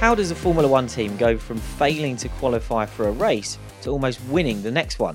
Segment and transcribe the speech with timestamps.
[0.00, 3.90] How does a Formula One team go from failing to qualify for a race to
[3.90, 5.14] almost winning the next one?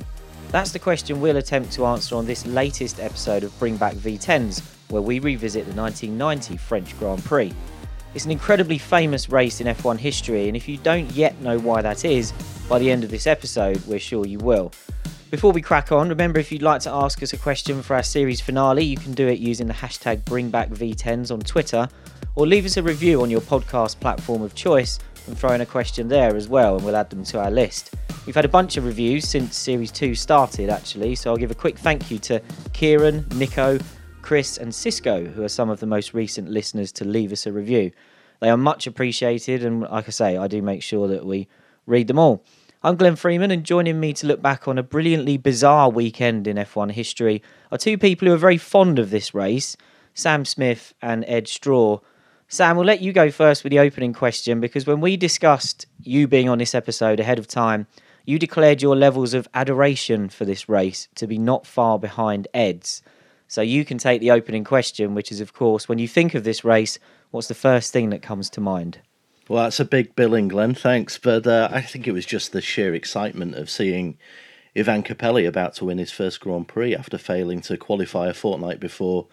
[0.52, 4.62] That's the question we'll attempt to answer on this latest episode of Bring Back V10s,
[4.90, 7.52] where we revisit the 1990 French Grand Prix.
[8.14, 11.82] It's an incredibly famous race in F1 history, and if you don't yet know why
[11.82, 12.32] that is,
[12.70, 14.72] by the end of this episode, we're sure you will.
[15.36, 18.04] Before we crack on, remember if you'd like to ask us a question for our
[18.04, 21.90] series finale, you can do it using the hashtag BringBackV10s on Twitter
[22.36, 25.66] or leave us a review on your podcast platform of choice and throw in a
[25.66, 27.96] question there as well, and we'll add them to our list.
[28.26, 31.54] We've had a bunch of reviews since Series 2 started, actually, so I'll give a
[31.54, 32.42] quick thank you to
[32.72, 33.78] Kieran, Nico,
[34.22, 37.52] Chris, and Cisco, who are some of the most recent listeners to leave us a
[37.52, 37.92] review.
[38.40, 41.50] They are much appreciated, and like I say, I do make sure that we
[41.86, 42.42] read them all.
[42.86, 46.58] I'm Glenn Freeman, and joining me to look back on a brilliantly bizarre weekend in
[46.58, 49.76] F1 history are two people who are very fond of this race
[50.14, 51.98] Sam Smith and Ed Straw.
[52.48, 56.28] Sam, we'll let you go first with the opening question because when we discussed you
[56.28, 57.88] being on this episode ahead of time,
[58.24, 63.02] you declared your levels of adoration for this race to be not far behind Ed's.
[63.48, 66.44] So you can take the opening question, which is, of course, when you think of
[66.44, 67.00] this race,
[67.32, 69.00] what's the first thing that comes to mind?
[69.48, 70.74] Well, that's a big billing, Glenn.
[70.74, 71.20] Thanks.
[71.20, 74.18] But uh, I think it was just the sheer excitement of seeing
[74.76, 78.80] Ivan Capelli about to win his first Grand Prix after failing to qualify a fortnight
[78.80, 79.28] before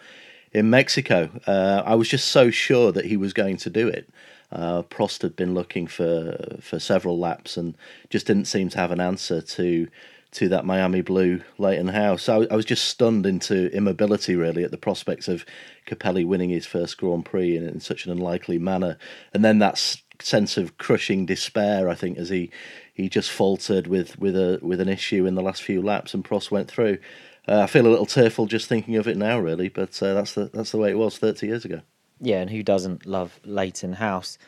[0.52, 1.30] in Mexico.
[1.46, 4.08] Uh, I was just so sure that he was going to do it.
[4.50, 7.74] Uh, Prost had been looking for for several laps and
[8.10, 9.88] just didn't seem to have an answer to
[10.32, 12.28] to that Miami blue Leyton House.
[12.28, 15.44] I, I was just stunned into immobility really at the prospects of
[15.86, 18.96] Capelli winning his first Grand Prix in, in such an unlikely manner,
[19.32, 19.78] and then that
[20.20, 21.88] sense of crushing despair.
[21.88, 22.50] I think as he
[22.94, 26.24] he just faltered with with a with an issue in the last few laps, and
[26.24, 26.98] Prost went through.
[27.46, 29.68] Uh, I feel a little tearful just thinking of it now, really.
[29.68, 31.80] But uh, that's the that's the way it was 30 years ago.
[32.20, 34.38] Yeah, and who doesn't love Leyton House?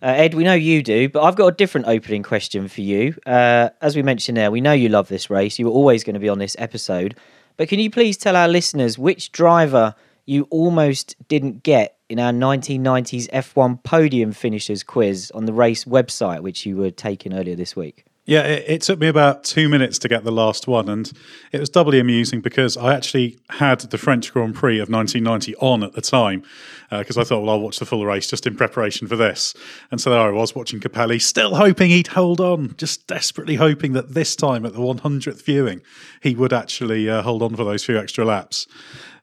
[0.00, 3.16] Uh, Ed, we know you do, but I've got a different opening question for you.
[3.26, 5.58] Uh, as we mentioned there, we know you love this race.
[5.58, 7.16] You were always going to be on this episode.
[7.56, 12.32] But can you please tell our listeners which driver you almost didn't get in our
[12.32, 17.74] 1990s F1 podium finishers quiz on the race website, which you were taking earlier this
[17.74, 18.04] week?
[18.28, 21.10] Yeah, it, it, took me about two minutes to get the last one, and
[21.50, 25.82] it was doubly amusing because I actually had the French Grand Prix of 1990 on
[25.82, 26.42] at the time
[26.90, 29.54] because uh, I thought, well, I'll watch the full race just in preparation for this.
[29.90, 33.94] And so there I was watching Capelli, still hoping he'd hold on, just desperately hoping
[33.94, 35.80] that this time at the 100th viewing,
[36.22, 38.66] he would actually uh, hold on for those few extra laps.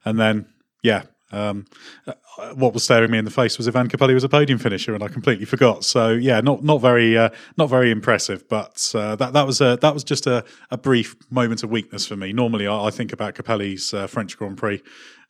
[0.04, 0.48] And then,
[0.82, 1.04] yeah,
[1.36, 1.66] um,
[2.08, 2.14] uh,
[2.54, 5.04] what was staring me in the face was Ivan Capelli was a podium finisher, and
[5.04, 5.84] I completely forgot.
[5.84, 9.78] So yeah, not not very uh, not very impressive, but uh, that that was a
[9.82, 12.34] that was just a, a brief moment of weakness for me.
[12.34, 14.82] Normally, I, I think about Capelli's uh, French Grand Prix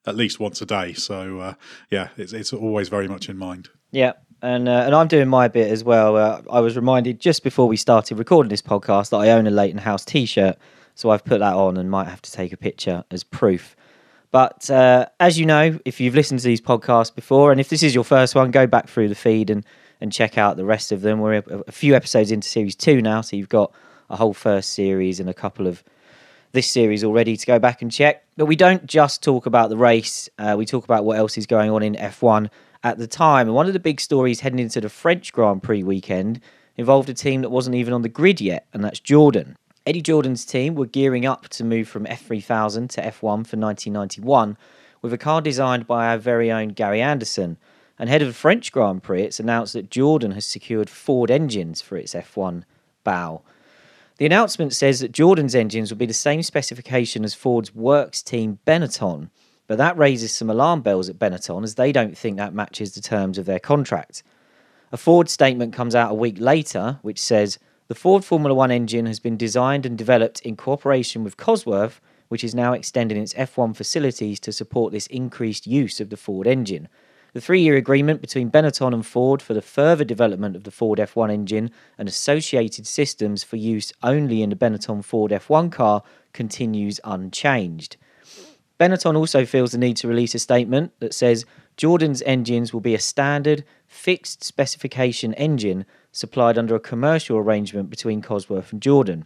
[0.05, 0.93] at least once a day.
[0.93, 1.53] So uh,
[1.89, 3.69] yeah, it's it's always very much in mind.
[3.91, 4.13] Yeah.
[4.41, 6.43] And, uh, and I'm doing my bit as well.
[6.51, 9.79] I was reminded just before we started recording this podcast that I own a Leyton
[9.79, 10.57] House T-shirt,
[10.93, 13.75] so I've put that on and might have to take a picture as proof.
[14.35, 17.81] But uh, as you know, if you've listened to these podcasts before, and if this
[17.81, 19.65] is your first one, go back through the feed and,
[20.01, 21.21] and check out the rest of them.
[21.21, 23.71] We're a, few episodes into series two now, so you've got
[24.09, 25.85] a whole first series and a couple of
[26.51, 28.25] this series already to go back and check.
[28.35, 31.45] But we don't just talk about the race, uh, we talk about what else is
[31.45, 32.49] going on in F1
[32.83, 33.47] at the time.
[33.47, 36.41] And one of the big stories heading into the French Grand Prix weekend
[36.75, 39.55] involved a team that wasn't even on the grid yet, and that's Jordan.
[39.85, 44.57] Eddie Jordan's team were gearing up to move from F3000 to F1 for 1991
[45.03, 47.57] with a car designed by our very own Gary Anderson.
[47.99, 51.81] And ahead of the French Grand Prix, it's announced that Jordan has secured Ford engines
[51.81, 52.63] for its F1
[53.03, 53.43] bow.
[54.17, 58.57] The announcement says that Jordan's engines will be the same specification as Ford's works team
[58.65, 59.29] Benetton,
[59.67, 63.01] but that raises some alarm bells at Benetton as they don't think that matches the
[63.01, 64.23] terms of their contract.
[64.91, 69.05] A Ford statement comes out a week later, which says the Ford Formula One engine
[69.05, 73.75] has been designed and developed in cooperation with Cosworth, which is now extending its F1
[73.75, 76.87] facilities to support this increased use of the Ford engine.
[77.33, 80.97] The three year agreement between Benetton and Ford for the further development of the Ford
[80.97, 86.01] F1 engine and associated systems for use only in the Benetton Ford F1 car
[86.33, 87.97] continues unchanged.
[88.79, 91.45] Benetton also feels the need to release a statement that says
[91.77, 95.85] Jordan's engines will be a standard, fixed specification engine
[96.15, 99.25] supplied under a commercial arrangement between Cosworth and Jordan.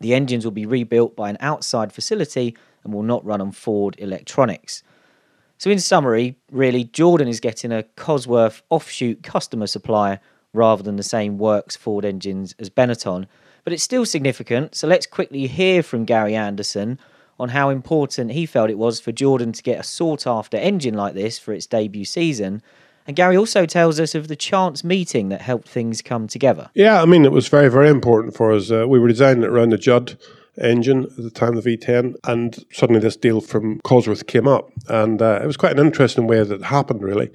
[0.00, 3.96] The engines will be rebuilt by an outside facility and will not run on Ford
[3.98, 4.84] electronics.
[5.58, 10.20] So, in summary, really, Jordan is getting a Cosworth offshoot customer supplier
[10.52, 13.26] rather than the same works Ford engines as Benetton.
[13.64, 17.00] But it's still significant, so let's quickly hear from Gary Anderson
[17.40, 20.94] on how important he felt it was for Jordan to get a sought after engine
[20.94, 22.62] like this for its debut season.
[23.06, 26.70] And Gary also tells us of the chance meeting that helped things come together.
[26.74, 28.70] Yeah, I mean, it was very, very important for us.
[28.70, 30.16] Uh, we were designing it around the Judd
[30.60, 34.70] engine at the time, the V10, and suddenly this deal from Cosworth came up.
[34.88, 37.30] And uh, it was quite an interesting way that it happened, really.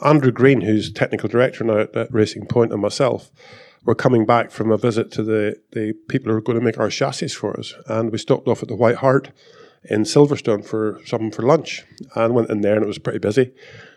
[0.00, 3.30] Andrew Green, who's technical director now at, at Racing Point, and myself
[3.84, 6.78] were coming back from a visit to the, the people who were going to make
[6.78, 7.74] our chassis for us.
[7.86, 9.30] And we stopped off at the White Hart
[9.84, 11.84] in Silverstone for something for lunch
[12.14, 13.52] and went in there, and it was pretty busy.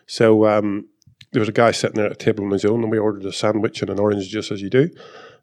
[0.05, 0.87] So um,
[1.33, 3.25] there was a guy sitting there at a table on his own, and we ordered
[3.25, 4.89] a sandwich and an orange juice as you do,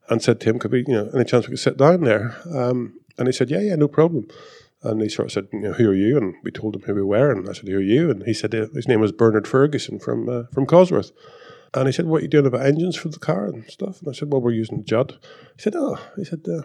[0.09, 2.37] and said to him, "Could we, you know, any chance we could sit down there?"
[2.51, 4.29] Um, and he said, "Yeah, yeah, no problem."
[4.83, 6.95] And he sort of said, you know, "Who are you?" And we told him who
[6.95, 9.13] we were, and I said, "Who are you?" And he said uh, his name was
[9.13, 11.13] Bernard Ferguson from uh, from Cosworth.
[11.75, 14.09] And he said, "What are you doing about engines for the car and stuff?" And
[14.09, 15.19] I said, "Well, we're using Judd."
[15.57, 16.47] He said, "Oh," he said.
[16.49, 16.63] Uh,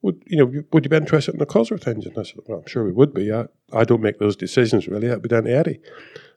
[0.00, 0.62] would you know?
[0.72, 2.12] Would you be interested in a Cosworth engine?
[2.16, 3.32] I said, "Well, I'm sure we would be.
[3.32, 5.08] I, I don't make those decisions really.
[5.08, 5.80] That'd be down to Eddie."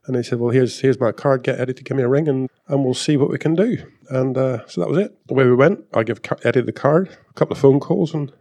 [0.06, 1.44] And he said, "Well, here's here's my card.
[1.44, 3.78] Get Eddie to give me a ring, and, and we'll see what we can do."
[4.10, 5.16] And uh, so that was it.
[5.30, 5.86] Away we went.
[5.94, 8.32] I give Eddie the card, a couple of phone calls, and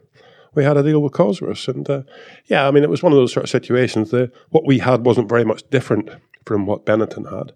[0.55, 1.69] we had a deal with Cosworth.
[1.69, 2.03] And uh,
[2.47, 5.05] yeah, I mean, it was one of those sort of situations that what we had
[5.05, 6.11] wasn't very much different
[6.47, 7.53] from what Benetton had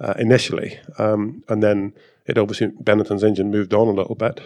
[0.00, 1.94] uh, initially, um, and then
[2.26, 4.40] it obviously Benetton's engine moved on a little bit.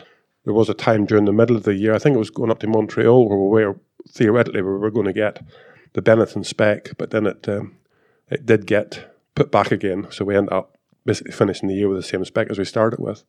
[0.44, 2.50] There was a time during the middle of the year, I think it was going
[2.50, 5.40] up to Montreal, where we were theoretically we were going to get
[5.93, 7.76] the Benetton spec, but then it um,
[8.32, 10.06] it did get put back again.
[10.11, 12.99] So we ended up basically finishing the year with the same spec as we started
[12.99, 13.25] with.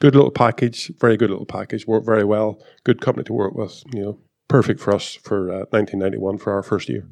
[0.00, 2.60] Good little package, very good little package, worked very well.
[2.84, 4.18] Good company to work with, you know,
[4.48, 7.06] perfect for us for uh, 1991 for our first year.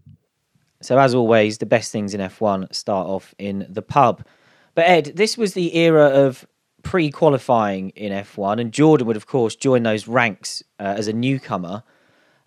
[0.82, 4.24] So, as always, the best things in F1 start off in the pub.
[4.74, 6.46] But, Ed, this was the era of
[6.82, 11.12] pre qualifying in F1, and Jordan would, of course, join those ranks uh, as a
[11.12, 11.82] newcomer.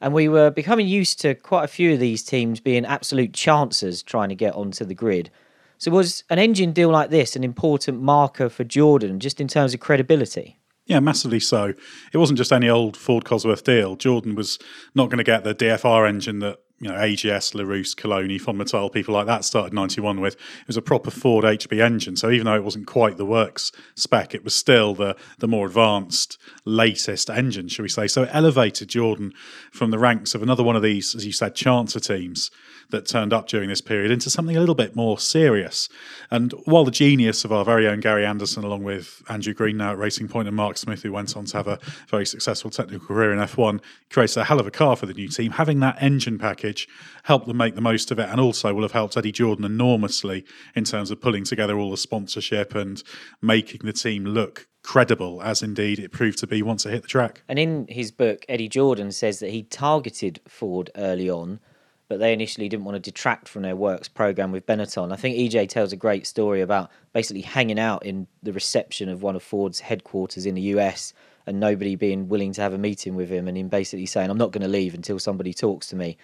[0.03, 4.03] And we were becoming used to quite a few of these teams being absolute chancers
[4.03, 5.31] trying to get onto the grid.
[5.77, 9.73] So, was an engine deal like this an important marker for Jordan just in terms
[9.73, 10.59] of credibility?
[10.85, 11.73] Yeah, massively so.
[12.11, 13.95] It wasn't just any old Ford Cosworth deal.
[13.95, 14.59] Jordan was
[14.93, 19.13] not going to get the DFR engine that you know AGS, Larousse, Coloni, Fondmetal, people
[19.13, 20.35] like that started 91 with.
[20.35, 22.15] It was a proper Ford HB engine.
[22.15, 25.67] So even though it wasn't quite the works spec, it was still the the more
[25.67, 28.07] advanced, latest engine, shall we say.
[28.07, 29.33] So it elevated Jordan
[29.71, 32.51] from the ranks of another one of these, as you said, chancer teams
[32.93, 35.89] that turned up during this period into something a little bit more serious.
[36.31, 39.91] And while the genius of our very own Gary Anderson, along with Andrew Green now
[39.91, 43.05] at Racing Point and Mark Smith, who went on to have a very successful technical
[43.05, 46.01] career in F1, creates a hell of a car for the new team, having that
[46.01, 46.87] engine package
[47.23, 50.45] helped them make the most of it and also will have helped Eddie Jordan enormously
[50.75, 53.03] in terms of pulling together all the sponsorship and
[53.41, 57.07] making the team look credible, as indeed it proved to be once it hit the
[57.07, 57.41] track.
[57.47, 61.59] And in his book, Eddie Jordan says that he targeted Ford early on
[62.07, 65.11] but they initially didn't want to detract from their works program with Benetton.
[65.11, 69.23] I think EJ tells a great story about basically hanging out in the reception of
[69.23, 71.13] one of Ford's headquarters in the US
[71.45, 74.37] and nobody being willing to have a meeting with him and him basically saying, I'm
[74.37, 76.17] not going to leave until somebody talks to me.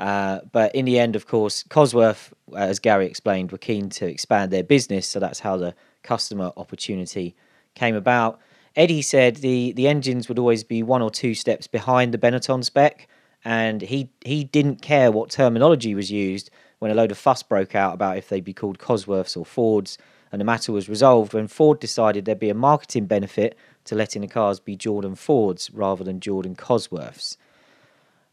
[0.00, 4.06] Uh, but in the end, of course, Cosworth, uh, as Gary explained, were keen to
[4.06, 5.06] expand their business.
[5.06, 7.36] So that's how the customer opportunity
[7.74, 8.40] came about.
[8.76, 12.64] Eddie said the, the engines would always be one or two steps behind the Benetton
[12.64, 13.08] spec
[13.44, 17.74] and he he didn't care what terminology was used when a load of fuss broke
[17.74, 19.98] out about if they'd be called Cosworths or Fords,
[20.32, 24.22] and the matter was resolved when Ford decided there'd be a marketing benefit to letting
[24.22, 27.36] the cars be Jordan Fords rather than Jordan Cosworths.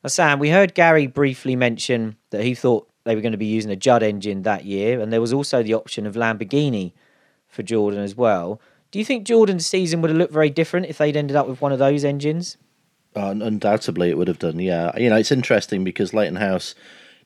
[0.03, 3.45] Now, Sam, we heard Gary briefly mention that he thought they were going to be
[3.45, 6.93] using a Judd engine that year, and there was also the option of Lamborghini
[7.47, 8.59] for Jordan as well.
[8.89, 11.61] Do you think Jordan's season would have looked very different if they'd ended up with
[11.61, 12.57] one of those engines?
[13.15, 14.59] Uh, undoubtedly, it would have done.
[14.59, 16.75] Yeah, you know, it's interesting because Leyton House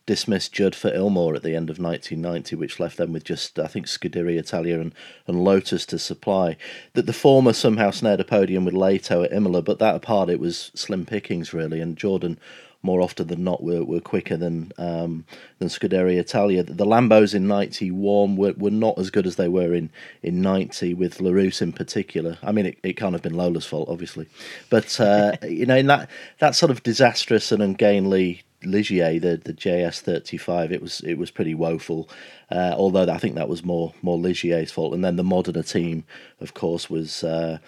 [0.05, 3.67] dismissed Judd for Ilmor at the end of 1990, which left them with just, I
[3.67, 4.93] think, Scuderia Italia and,
[5.27, 6.57] and Lotus to supply.
[6.93, 10.39] That the former somehow snared a podium with Leto at Imola, but that apart, it
[10.39, 11.79] was slim pickings really.
[11.79, 12.39] And Jordan
[12.85, 15.25] more often than not were, were quicker than um,
[15.59, 16.63] than Scuderia Italia.
[16.63, 19.89] The Lambos in '91 were, were not as good as they were in,
[20.23, 22.37] in '90 with Larousse in particular.
[22.43, 24.27] I mean, it, it can't have been Lola's fault, obviously,
[24.69, 29.53] but uh, you know, in that that sort of disastrous and ungainly Ligier, the the
[29.53, 32.09] JS35, it was it was pretty woeful.
[32.51, 34.93] Uh, although I think that was more more Ligier's fault.
[34.93, 36.05] And then the Modena team,
[36.39, 37.23] of course, was.
[37.23, 37.59] Uh,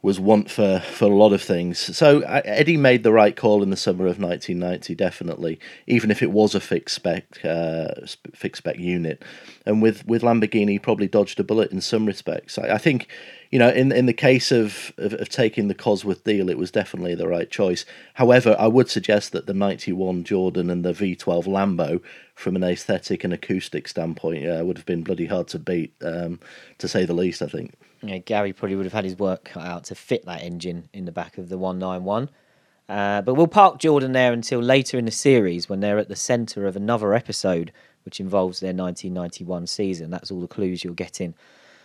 [0.00, 1.96] was want for, for a lot of things.
[1.96, 6.22] So uh, Eddie made the right call in the summer of 1990, definitely, even if
[6.22, 7.88] it was a fixed spec uh,
[8.32, 9.24] fixed spec unit.
[9.66, 12.58] And with, with Lamborghini, he probably dodged a bullet in some respects.
[12.58, 13.08] I, I think,
[13.50, 16.70] you know, in in the case of, of, of taking the Cosworth deal, it was
[16.70, 17.84] definitely the right choice.
[18.14, 22.00] However, I would suggest that the 91 Jordan and the V12 Lambo,
[22.36, 26.38] from an aesthetic and acoustic standpoint, yeah, would have been bloody hard to beat, um,
[26.78, 27.42] to say the least.
[27.42, 30.42] I think yeah, Gary probably would have had his work cut out to fit that
[30.42, 32.30] engine in the back of the 191.
[32.88, 36.16] Uh, but we'll park Jordan there until later in the series when they're at the
[36.16, 37.72] centre of another episode
[38.04, 40.10] which involves their 1991 season.
[40.10, 41.34] That's all the clues you're getting.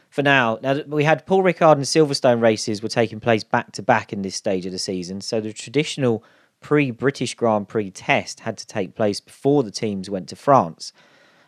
[0.10, 3.82] For now, now we had Paul Ricard and Silverstone races were taking place back to
[3.82, 6.24] back in this stage of the season, so the traditional
[6.62, 10.94] pre-British Grand Prix test had to take place before the teams went to France.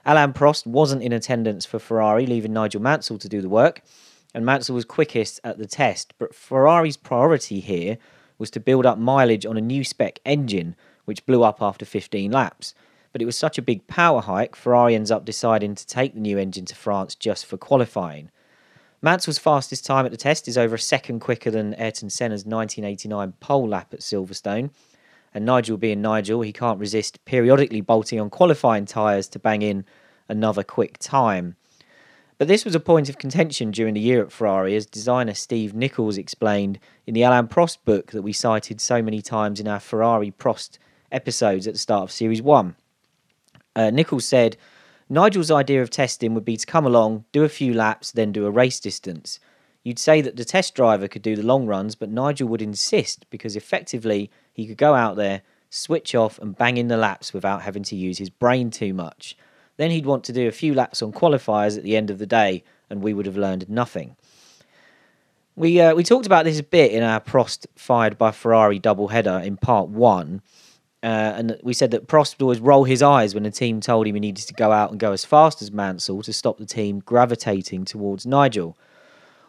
[0.05, 3.81] Alain Prost wasn't in attendance for Ferrari, leaving Nigel Mansell to do the work
[4.35, 6.13] and Mansell was quickest at the test.
[6.19, 7.97] But Ferrari's priority here
[8.37, 10.75] was to build up mileage on a new spec engine,
[11.05, 12.75] which blew up after 15 laps.
[13.13, 16.19] But it was such a big power hike, Ferrari ends up deciding to take the
[16.19, 18.29] new engine to France just for qualifying.
[19.01, 23.35] Mansell's fastest time at the test is over a second quicker than Ayrton Senna's 1989
[23.39, 24.69] pole lap at Silverstone.
[25.33, 29.85] And Nigel being Nigel, he can't resist periodically bolting on qualifying tyres to bang in
[30.27, 31.55] another quick time.
[32.37, 35.73] But this was a point of contention during the year at Ferrari, as designer Steve
[35.73, 39.79] Nichols explained in the Alain Prost book that we cited so many times in our
[39.79, 40.77] Ferrari Prost
[41.13, 42.75] episodes at the start of Series 1.
[43.77, 44.57] Uh, Nichols said,
[45.07, 48.45] Nigel's idea of testing would be to come along, do a few laps, then do
[48.45, 49.39] a race distance.
[49.83, 53.25] You'd say that the test driver could do the long runs, but Nigel would insist
[53.29, 57.61] because effectively he could go out there, switch off, and bang in the laps without
[57.61, 59.37] having to use his brain too much.
[59.77, 62.25] Then he'd want to do a few laps on qualifiers at the end of the
[62.25, 64.15] day, and we would have learned nothing.
[65.55, 69.07] We uh, we talked about this a bit in our Prost fired by Ferrari double
[69.07, 70.41] header in part one,
[71.01, 74.05] uh, and we said that Prost would always roll his eyes when the team told
[74.05, 76.65] him he needed to go out and go as fast as Mansell to stop the
[76.65, 78.77] team gravitating towards Nigel.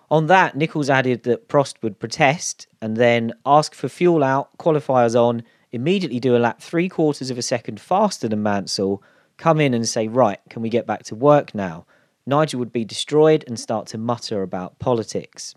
[0.08, 5.20] On that, Nichols added that Prost would protest and then ask for fuel out, qualifiers
[5.20, 5.42] on,
[5.72, 9.02] immediately do a lap three quarters of a second faster than Mansell,
[9.36, 11.86] come in and say, right, can we get back to work now?
[12.26, 15.54] Nigel would be destroyed and start to mutter about politics.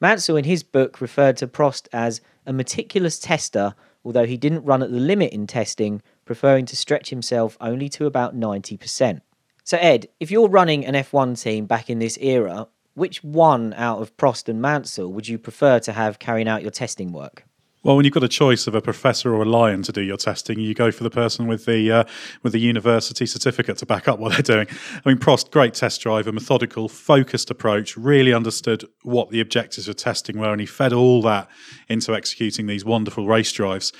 [0.00, 4.82] Mansell, in his book, referred to Prost as a meticulous tester, although he didn't run
[4.82, 9.20] at the limit in testing, preferring to stretch himself only to about 90%.
[9.62, 14.02] So, Ed, if you're running an F1 team back in this era, which one out
[14.02, 17.44] of Prost and Mansell would you prefer to have carrying out your testing work?
[17.84, 20.16] Well, when you've got a choice of a professor or a lion to do your
[20.16, 22.04] testing, you go for the person with the uh,
[22.42, 24.66] with the university certificate to back up what they're doing.
[25.04, 29.96] I mean, Prost, great test driver, methodical, focused approach, really understood what the objectives of
[29.96, 31.46] testing were, and he fed all that
[31.86, 33.92] into executing these wonderful race drives.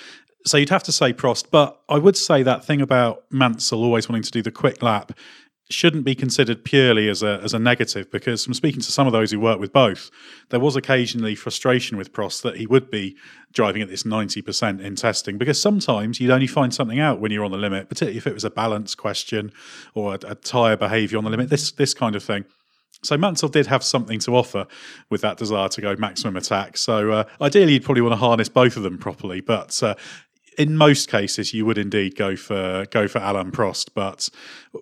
[0.46, 4.08] So you'd have to say Prost, but I would say that thing about Mansell always
[4.08, 5.12] wanting to do the quick lap
[5.70, 9.12] shouldn't be considered purely as a as a negative because from speaking to some of
[9.12, 10.10] those who work with both,
[10.50, 13.16] there was occasionally frustration with Prost that he would be
[13.52, 17.44] driving at this 90% in testing because sometimes you'd only find something out when you're
[17.44, 19.52] on the limit, particularly if it was a balance question
[19.94, 22.44] or a, a tyre behaviour on the limit, this this kind of thing.
[23.02, 24.66] So Mansell did have something to offer
[25.10, 26.76] with that desire to go maximum attack.
[26.76, 29.40] So uh, ideally, you'd probably want to harness both of them properly.
[29.40, 29.94] But uh,
[30.58, 34.28] in most cases, you would indeed go for go for Alain Prost, but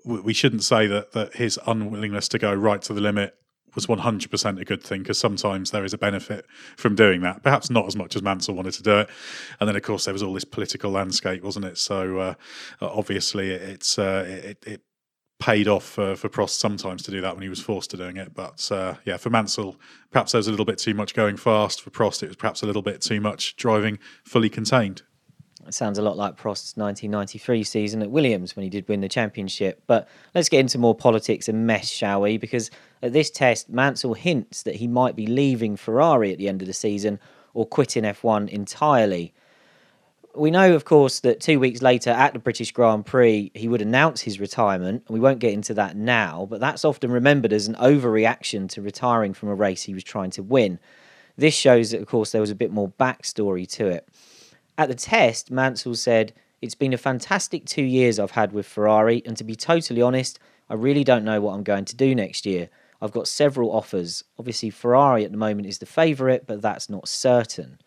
[0.05, 3.37] we shouldn't say that that his unwillingness to go right to the limit
[3.75, 7.43] was 100% a good thing because sometimes there is a benefit from doing that.
[7.43, 9.11] Perhaps not as much as Mansell wanted to do it.
[9.61, 11.79] And then, of course, there was all this political landscape, wasn't it?
[11.79, 12.35] So uh,
[12.81, 14.81] obviously, it's uh, it, it,
[15.41, 18.17] paid off for, for Prost sometimes to do that when he was forced to doing
[18.17, 18.33] it.
[18.33, 19.75] But uh, yeah, for Mansell,
[20.13, 21.83] perhaps there was a little bit too much going fast.
[21.83, 25.03] For Prost, it was perhaps a little bit too much driving fully contained.
[25.67, 29.09] It sounds a lot like Prost's 1993 season at Williams when he did win the
[29.09, 29.83] championship.
[29.87, 32.37] But let's get into more politics and mess, shall we?
[32.37, 32.71] Because
[33.03, 36.69] at this test, Mansell hints that he might be leaving Ferrari at the end of
[36.69, 37.21] the season
[37.55, 39.33] or quitting F1 entirely.
[40.35, 43.83] We know, of course, that two weeks later at the British Grand Prix, he would
[43.83, 45.05] announce his retirement.
[45.07, 48.83] And we won't get into that now, but that's often remembered as an overreaction to
[48.83, 50.79] retiring from a race he was trying to win.
[51.37, 54.09] This shows that, of course, there was a bit more backstory to it.
[54.79, 59.23] At the test, Mansell said, It's been a fantastic two years I've had with Ferrari,
[59.27, 60.39] and to be totally honest,
[60.71, 62.71] I really don't know what I'm going to do next year.
[63.01, 64.25] I've got several offers.
[64.39, 67.81] Obviously, Ferrari at the moment is the favourite, but that's not certain.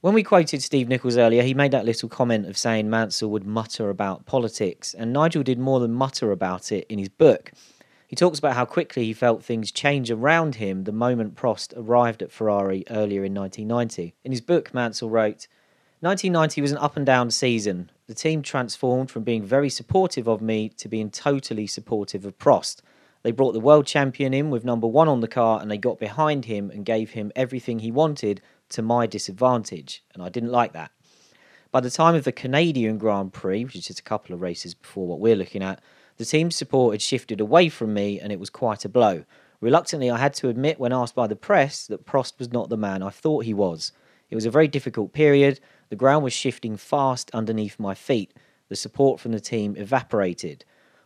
[0.00, 3.46] When we quoted Steve Nichols earlier, he made that little comment of saying Mansell would
[3.46, 7.52] mutter about politics, and Nigel did more than mutter about it in his book.
[8.06, 12.22] He talks about how quickly he felt things change around him the moment Prost arrived
[12.22, 14.14] at Ferrari earlier in 1990.
[14.24, 15.48] In his book, Mansell wrote,
[16.00, 17.90] 1990 was an up and down season.
[18.06, 22.82] The team transformed from being very supportive of me to being totally supportive of Prost.
[23.24, 25.98] They brought the world champion in with number one on the car and they got
[25.98, 30.04] behind him and gave him everything he wanted to my disadvantage.
[30.14, 30.92] And I didn't like that.
[31.72, 34.74] By the time of the Canadian Grand Prix, which is just a couple of races
[34.74, 35.82] before what we're looking at,
[36.16, 39.24] the team's support had shifted away from me and it was quite a blow.
[39.60, 42.76] Reluctantly, I had to admit when asked by the press that Prost was not the
[42.76, 43.90] man I thought he was.
[44.30, 45.58] It was a very difficult period.
[45.88, 48.34] The ground was shifting fast underneath my feet.
[48.68, 50.64] The support from the team evaporated.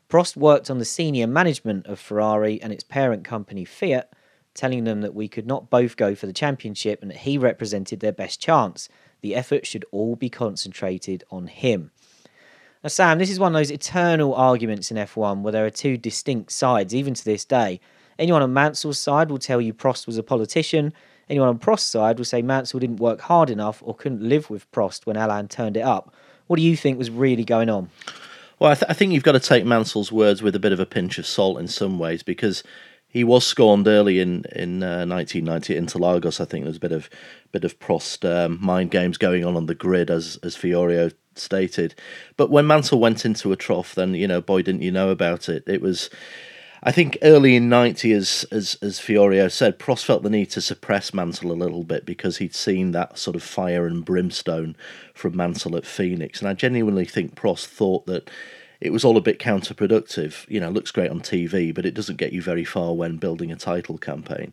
[0.09, 4.13] Prost worked on the senior management of Ferrari and its parent company Fiat,
[4.55, 8.01] telling them that we could not both go for the championship and that he represented
[8.01, 8.89] their best chance.
[9.23, 11.93] The effort should all be concentrated on him.
[12.83, 15.97] Now, Sam, this is one of those eternal arguments in F1 where there are two
[15.97, 17.81] distinct sides, even to this day.
[18.19, 20.93] Anyone on Mansell's side will tell you Prost was a politician.
[21.29, 24.71] Anyone on Prost's side will say Mansell didn't work hard enough or couldn't live with
[24.73, 26.15] Prost when Alan turned it up.
[26.47, 27.91] What do you think was really going on?
[28.59, 30.79] Well, I, th- I, think you've got to take Mansell's words with a bit of
[30.79, 32.63] a pinch of salt in some ways because
[33.09, 36.41] he was scorned early in in uh, 1990 at Interlagos.
[36.41, 37.11] I think there was a bit of
[37.53, 41.95] bit of Prost um, mind games going on on the grid, as as Fiorio stated.
[42.37, 45.49] But when Mansell went into a trough, then you know, boy, didn't you know about
[45.49, 45.65] it?
[45.67, 46.09] It was
[46.85, 50.61] I think early in '90, as as as Fiorio said, Prost felt the need to
[50.61, 54.77] suppress Mansell a little bit because he'd seen that sort of fire and brimstone
[55.15, 58.29] from Mansell at Phoenix, and I genuinely think Prost thought that
[58.81, 60.45] it was all a bit counterproductive.
[60.49, 63.53] You know, looks great on TV, but it doesn't get you very far when building
[63.53, 64.53] a title campaign.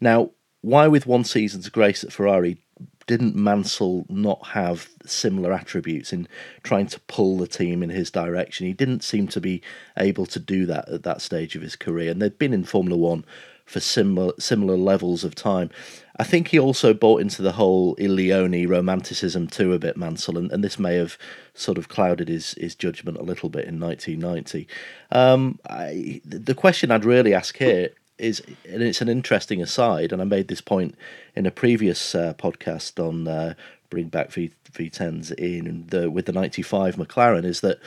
[0.00, 0.32] Now,
[0.62, 2.58] why with one season's grace at Ferrari
[3.08, 6.28] didn't Mansell not have similar attributes in
[6.62, 8.66] trying to pull the team in his direction?
[8.66, 9.62] He didn't seem to be
[9.96, 12.96] able to do that at that stage of his career, and they'd been in Formula
[12.96, 13.24] One
[13.64, 15.70] for similar similar levels of time.
[16.18, 20.36] I think he also bought into the whole Il Leone romanticism too a bit, Mansell,
[20.36, 21.16] and, and this may have
[21.54, 24.68] sort of clouded his, his judgment a little bit in 1990.
[25.12, 30.20] Um, I, the question I'd really ask here is, and it's an interesting aside, and
[30.20, 30.94] I made this point
[31.34, 33.54] in a previous uh, podcast on uh,
[33.90, 37.78] bring back v V10s in the with the '95 McLaren, is that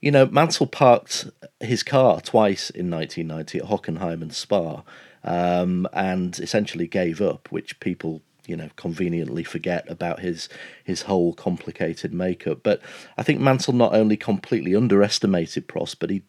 [0.00, 1.28] you know Mansell parked
[1.60, 4.82] his car twice in 1990 at Hockenheim and Spa,
[5.24, 10.48] um, and essentially gave up, which people you know conveniently forget about his
[10.82, 12.60] his whole complicated makeup.
[12.62, 12.80] But
[13.16, 16.22] I think Mansell not only completely underestimated Prost, but he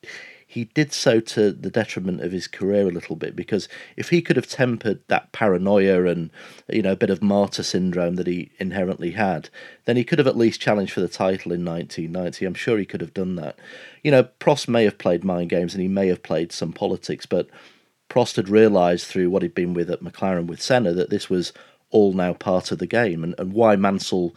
[0.52, 4.22] he did so to the detriment of his career a little bit because if he
[4.22, 6.30] could have tempered that paranoia and
[6.68, 9.48] you know a bit of martyr syndrome that he inherently had,
[9.86, 12.46] then he could have at least challenged for the title in 1990.
[12.46, 13.58] I'm sure he could have done that.
[14.04, 17.26] You know, Prost may have played mind games and he may have played some politics,
[17.26, 17.48] but
[18.10, 21.54] Prost had realised through what he'd been with at McLaren with Senna that this was
[21.92, 24.36] all now part of the game and, and why Mansell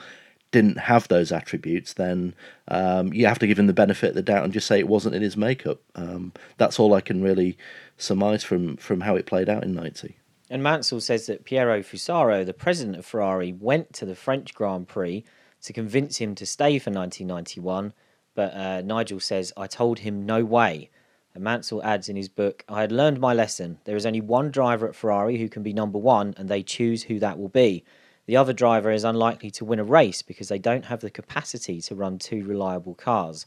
[0.54, 2.32] didn't have those attributes, then
[2.68, 4.86] um, you have to give him the benefit of the doubt and just say it
[4.86, 5.80] wasn't in his makeup.
[5.96, 7.58] Um, that's all I can really
[7.98, 10.16] surmise from from how it played out in '90.
[10.48, 14.86] And Mansell says that Piero Fusaro, the president of Ferrari, went to the French Grand
[14.86, 15.24] Prix
[15.62, 17.92] to convince him to stay for 1991,
[18.36, 20.90] but uh, Nigel says, I told him no way.
[21.34, 23.78] And Mansell adds in his book, I had learned my lesson.
[23.84, 27.02] There is only one driver at Ferrari who can be number one, and they choose
[27.02, 27.82] who that will be.
[28.26, 31.80] The other driver is unlikely to win a race because they don't have the capacity
[31.82, 33.44] to run two reliable cars.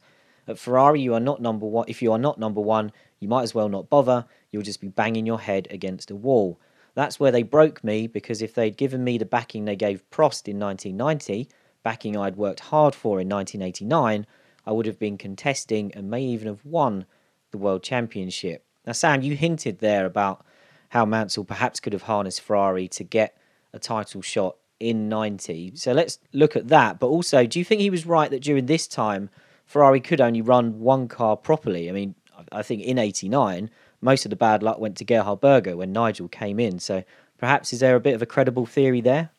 [0.48, 1.86] At Ferrari, you are not number one.
[1.88, 4.26] If you are not number one, you might as well not bother.
[4.52, 6.60] You'll just be banging your head against a wall.
[6.94, 10.48] That's where they broke me because if they'd given me the backing they gave Prost
[10.48, 11.50] in 1990,
[11.84, 14.28] backing I'd worked hard for in 1989,
[14.66, 17.06] I would have been contesting and may even have won
[17.52, 18.64] the World Championship.
[18.86, 20.46] Now, Sam, you hinted there about
[20.90, 23.38] how Mansell perhaps could have harnessed Ferrari to get
[23.74, 25.76] a title shot in 90.
[25.76, 27.00] So let's look at that.
[27.00, 29.30] But also, do you think he was right that during this time,
[29.66, 31.90] Ferrari could only run one car properly?
[31.90, 32.16] I mean,
[32.52, 33.70] I think in 89,
[34.02, 36.80] most of the bad luck went to Gerhard Berger when Nigel came in.
[36.80, 37.04] So
[37.38, 39.30] perhaps is there a bit of a credible theory there?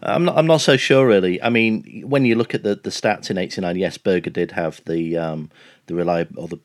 [0.00, 0.38] I'm not.
[0.38, 1.42] I'm not so sure, really.
[1.42, 4.80] I mean, when you look at the, the stats in '89, yes, Berger did have
[4.86, 5.50] the um,
[5.86, 6.60] the reliable or the,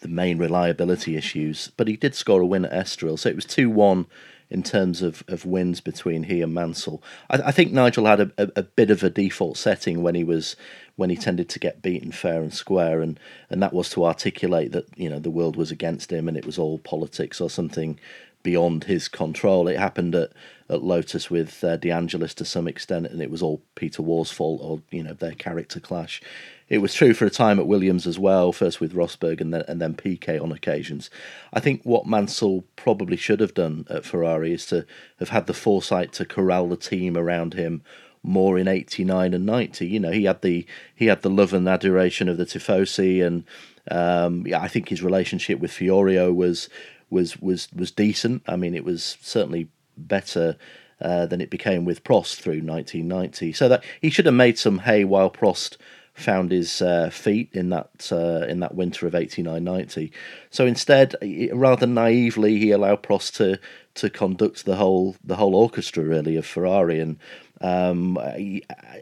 [0.00, 3.44] the, main reliability issues, but he did score a win at Estoril, so it was
[3.44, 4.06] two one
[4.48, 7.02] in terms of, of wins between he and Mansell.
[7.28, 10.22] I, I think Nigel had a, a, a, bit of a default setting when he
[10.22, 10.56] was
[10.94, 13.18] when he tended to get beaten fair and square, and,
[13.50, 16.46] and that was to articulate that you know the world was against him and it
[16.46, 17.98] was all politics or something
[18.46, 19.66] beyond his control.
[19.66, 20.30] It happened at,
[20.68, 24.30] at Lotus with uh, De Angelis to some extent, and it was all Peter Warr's
[24.30, 26.22] fault or you know their character clash.
[26.68, 29.64] It was true for a time at Williams as well, first with Rosberg and then
[29.68, 31.10] and then Piquet on occasions.
[31.52, 34.84] I think what Mansell probably should have done at Ferrari is to
[35.18, 37.82] have had the foresight to corral the team around him
[38.22, 41.68] more in 89 and 90 you know he had the he had the love and
[41.68, 43.44] adoration of the tifosi and
[43.88, 46.68] um, yeah I think his relationship with Fiorio was
[47.08, 48.42] was was was decent.
[48.48, 50.56] I mean it was certainly better
[51.00, 54.80] uh, than it became with Prost through 1990 so that he should have made some
[54.80, 55.76] hay while Prost
[56.16, 60.10] found his uh, feet in that uh, in that winter of 89-90
[60.50, 61.14] so instead
[61.52, 63.58] rather naively he allowed Prost to
[63.94, 67.18] to conduct the whole the whole orchestra really of Ferrari and
[67.60, 68.18] um,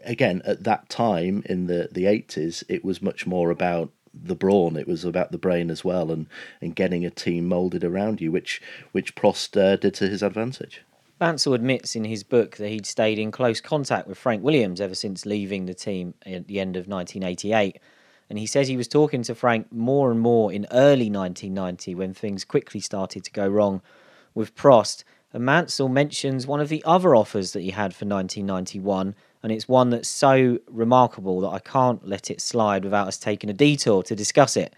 [0.04, 4.76] again, at that time in the the eighties, it was much more about the brawn.
[4.76, 6.26] It was about the brain as well, and,
[6.60, 10.82] and getting a team moulded around you, which which Prost uh, did to his advantage.
[11.20, 14.94] Mansell admits in his book that he'd stayed in close contact with Frank Williams ever
[14.94, 17.78] since leaving the team at the end of 1988.
[18.28, 22.14] And he says he was talking to Frank more and more in early 1990 when
[22.14, 23.80] things quickly started to go wrong
[24.34, 25.04] with Prost.
[25.32, 29.68] And Mansell mentions one of the other offers that he had for 1991, and it's
[29.68, 34.02] one that's so remarkable that I can't let it slide without us taking a detour
[34.04, 34.74] to discuss it.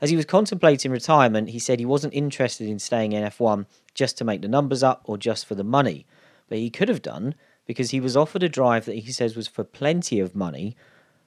[0.00, 4.18] As he was contemplating retirement, he said he wasn't interested in staying in F1 just
[4.18, 6.06] to make the numbers up or just for the money,
[6.48, 7.34] but he could have done
[7.66, 10.76] because he was offered a drive that he says was for plenty of money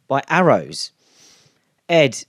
[0.07, 0.91] by Arrows.
[1.87, 2.25] Ed,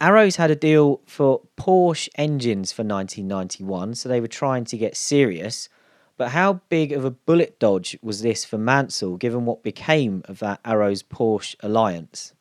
[0.00, 4.96] Arrows had a deal for Porsche engines for 1991, so they were trying to get
[4.96, 5.68] serious.
[6.16, 10.38] But how big of a bullet dodge was this for Mansell, given what became of
[10.40, 12.32] that Arrows Porsche alliance?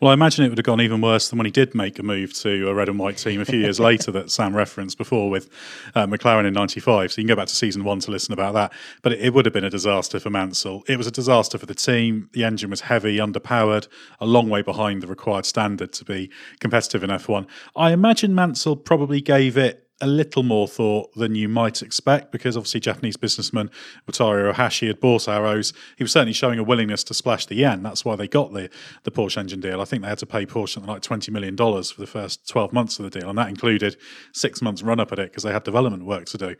[0.00, 2.02] Well, I imagine it would have gone even worse than when he did make a
[2.02, 5.28] move to a red and white team a few years later that Sam referenced before
[5.28, 5.50] with
[5.94, 7.12] uh, McLaren in 95.
[7.12, 8.72] So you can go back to season one to listen about that.
[9.02, 10.84] But it, it, would have been a disaster for Mansell.
[10.88, 12.30] It was a disaster for the team.
[12.32, 13.88] The engine was heavy, underpowered,
[14.20, 17.46] a long way behind the required standard to be competitive in F1.
[17.76, 22.56] I imagine Mansell probably gave it a little more thought than you might expect because
[22.56, 23.70] obviously Japanese businessman
[24.08, 25.72] Wataru Ohashi had bought arrows.
[25.96, 27.82] He was certainly showing a willingness to splash the yen.
[27.82, 28.70] That's why they got the,
[29.04, 29.80] the Porsche engine deal.
[29.80, 32.72] I think they had to pay Porsche something like $20 million for the first 12
[32.72, 33.96] months of the deal, and that included
[34.32, 36.56] six months run up at it because they had development work to do.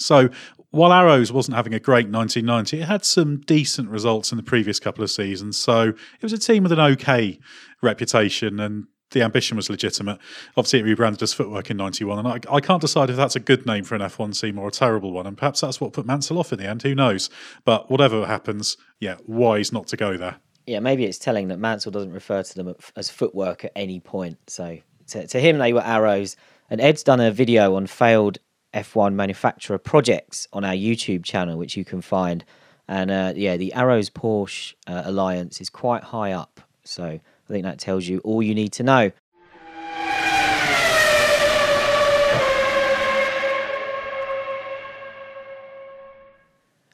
[0.00, 0.30] So
[0.70, 4.80] while Arrows wasn't having a great 1990, it had some decent results in the previous
[4.80, 5.56] couple of seasons.
[5.56, 7.38] So it was a team with an okay
[7.82, 10.18] reputation and the ambition was legitimate.
[10.56, 13.40] Obviously, it rebranded as Footwork in '91, and I, I, can't decide if that's a
[13.40, 15.26] good name for an F1 team or a terrible one.
[15.26, 16.82] And perhaps that's what put Mansell off in the end.
[16.82, 17.30] Who knows?
[17.64, 20.36] But whatever happens, yeah, wise not to go there.
[20.66, 24.38] Yeah, maybe it's telling that Mansell doesn't refer to them as Footwork at any point.
[24.46, 26.36] So to, to him, they were arrows.
[26.70, 28.38] And Ed's done a video on failed
[28.72, 32.44] F1 manufacturer projects on our YouTube channel, which you can find.
[32.88, 36.60] And uh, yeah, the Arrows Porsche uh, alliance is quite high up.
[36.84, 39.12] So I think that tells you all you need to know.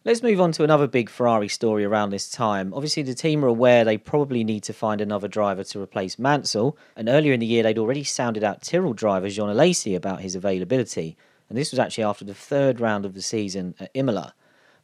[0.08, 2.72] Let's move on to another big Ferrari story around this time.
[2.72, 6.78] Obviously, the team are aware they probably need to find another driver to replace Mansell,
[6.96, 10.34] and earlier in the year they'd already sounded out Tyrrell driver Jean Alesi about his
[10.34, 11.14] availability,
[11.50, 14.32] and this was actually after the third round of the season at Imola.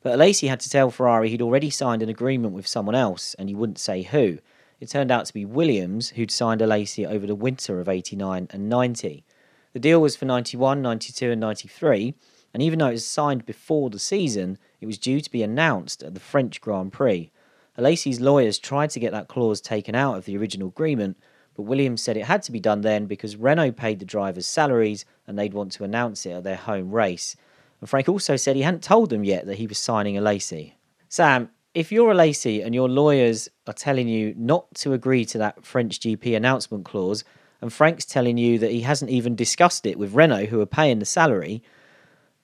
[0.02, 3.48] But Alesi had to tell Ferrari he'd already signed an agreement with someone else, and
[3.48, 4.40] he wouldn't say who.
[4.84, 8.68] It turned out to be Williams who'd signed Alesi over the winter of 89 and
[8.68, 9.24] 90.
[9.72, 12.14] The deal was for 91, 92, and 93,
[12.52, 16.02] and even though it was signed before the season, it was due to be announced
[16.02, 17.32] at the French Grand Prix.
[17.78, 21.16] Alesi's lawyers tried to get that clause taken out of the original agreement,
[21.56, 25.06] but Williams said it had to be done then because Renault paid the drivers' salaries
[25.26, 27.36] and they'd want to announce it at their home race.
[27.80, 30.74] And Frank also said he hadn't told them yet that he was signing Alesi.
[31.08, 35.64] Sam, if you're Alesi and your lawyers are telling you not to agree to that
[35.64, 37.24] French GP announcement clause,
[37.60, 41.00] and Frank's telling you that he hasn't even discussed it with Renault, who are paying
[41.00, 41.62] the salary,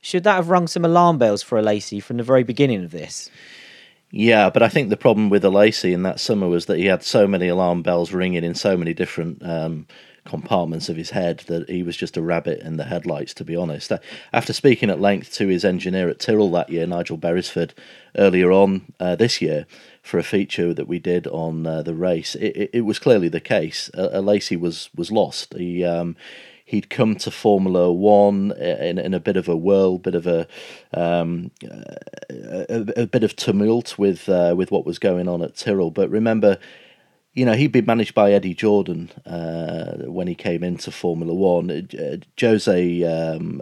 [0.00, 3.30] should that have rung some alarm bells for Alesi from the very beginning of this?
[4.10, 7.04] Yeah, but I think the problem with Alesi in that summer was that he had
[7.04, 9.86] so many alarm bells ringing in so many different um,
[10.24, 13.56] compartments of his head that he was just a rabbit in the headlights, to be
[13.56, 13.92] honest.
[14.32, 17.74] After speaking at length to his engineer at Tyrrell that year, Nigel Beresford,
[18.16, 19.66] earlier on uh, this year,
[20.02, 23.28] for a feature that we did on uh, the race, it, it, it, was clearly
[23.28, 23.90] the case.
[23.96, 25.54] Uh, Lacey was was lost.
[25.54, 26.16] He um,
[26.70, 30.46] he'd come to Formula One in, in a bit of a whirl, bit of a
[30.94, 31.50] um,
[32.30, 35.90] a, a, bit of tumult with uh, with what was going on at Tyrrell.
[35.90, 36.58] But remember,
[37.32, 41.70] you know, he'd been managed by Eddie Jordan uh, when he came into Formula One.
[41.70, 43.60] Uh, Jose um,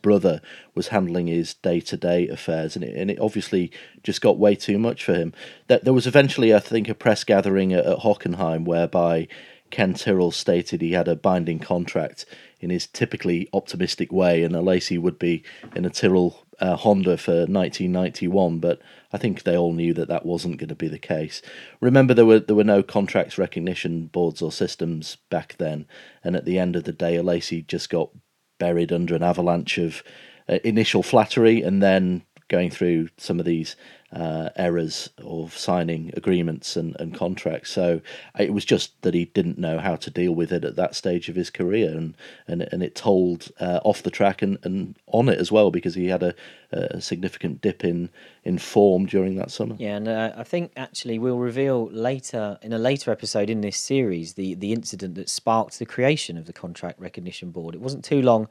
[0.00, 0.40] brother
[0.74, 3.70] was handling his day to day affairs, and it, and it obviously
[4.02, 5.34] just got way too much for him.
[5.66, 9.28] There was eventually, I think, a press gathering at, at Hockenheim whereby
[9.70, 12.24] Ken Tyrrell stated he had a binding contract
[12.60, 15.42] in his typically optimistic way, and Alesi would be
[15.76, 18.80] in a Tyrrell uh, Honda for 1991, but
[19.12, 21.42] I think they all knew that that wasn't going to be the case.
[21.80, 25.86] Remember, there were there were no contracts recognition boards or systems back then,
[26.24, 28.10] and at the end of the day, Alesi just got
[28.58, 30.02] buried under an avalanche of
[30.48, 33.76] uh, initial flattery, and then going through some of these
[34.12, 37.70] uh, errors of signing agreements and, and contracts.
[37.70, 38.02] So
[38.38, 41.28] it was just that he didn't know how to deal with it at that stage
[41.28, 42.14] of his career, and
[42.46, 45.94] and, and it told uh, off the track and, and on it as well because
[45.94, 46.34] he had a,
[46.72, 48.10] a significant dip in
[48.44, 49.76] in form during that summer.
[49.78, 53.78] Yeah, and uh, I think actually we'll reveal later in a later episode in this
[53.78, 57.74] series the the incident that sparked the creation of the contract recognition board.
[57.74, 58.48] It wasn't too long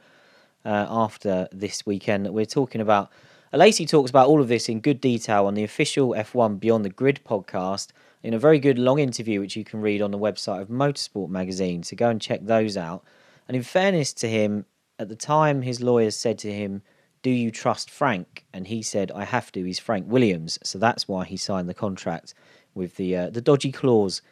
[0.64, 3.10] uh, after this weekend that we're talking about
[3.52, 6.90] Alesi talks about all of this in good detail on the official F1 Beyond the
[6.90, 7.88] Grid podcast
[8.22, 11.28] in a very good long interview, which you can read on the website of Motorsport
[11.28, 11.82] magazine.
[11.82, 13.04] So go and check those out.
[13.46, 14.64] And in fairness to him,
[14.98, 16.80] at the time his lawyers said to him,
[17.22, 18.46] Do you trust Frank?
[18.54, 19.64] And he said, I have to.
[19.64, 20.58] He's Frank Williams.
[20.64, 22.32] So that's why he signed the contract
[22.74, 24.22] with the, uh, the dodgy clause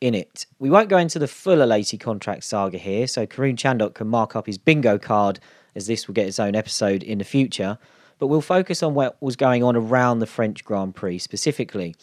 [0.00, 0.46] in it.
[0.60, 4.36] We won't go into the full Alesi contract saga here, so Karun Chandhok can mark
[4.36, 5.40] up his bingo card
[5.74, 7.76] as this will get its own episode in the future
[8.18, 11.94] but we'll focus on what was going on around the French Grand Prix specifically.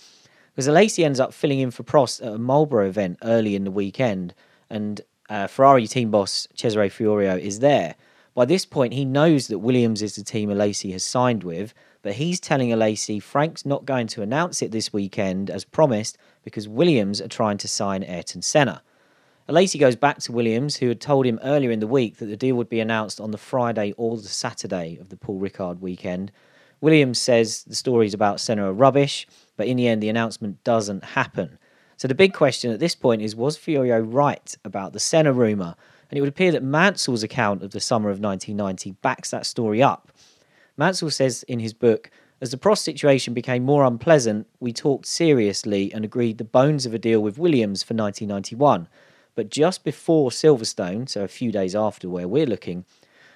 [0.53, 3.71] Because Alesi ends up filling in for Prost at a Marlboro event early in the
[3.71, 4.33] weekend,
[4.69, 7.95] and uh, Ferrari team boss Cesare Fiorio is there.
[8.33, 12.13] By this point, he knows that Williams is the team Alesi has signed with, but
[12.13, 17.21] he's telling Alesi Frank's not going to announce it this weekend as promised because Williams
[17.21, 18.83] are trying to sign Ayrton Senna.
[19.47, 22.35] Alesi goes back to Williams, who had told him earlier in the week that the
[22.35, 26.31] deal would be announced on the Friday or the Saturday of the Paul Ricard weekend.
[26.81, 31.03] Williams says the stories about Senna are rubbish, but in the end, the announcement doesn't
[31.03, 31.59] happen.
[31.95, 35.75] So the big question at this point is was Fiorio right about the Senna rumour?
[36.09, 39.81] And it would appear that Mansell's account of the summer of 1990 backs that story
[39.83, 40.11] up.
[40.75, 42.09] Mansell says in his book,
[42.41, 46.93] as the Prost situation became more unpleasant, we talked seriously and agreed the bones of
[46.93, 48.87] a deal with Williams for 1991.
[49.35, 52.85] But just before Silverstone, so a few days after where we're looking,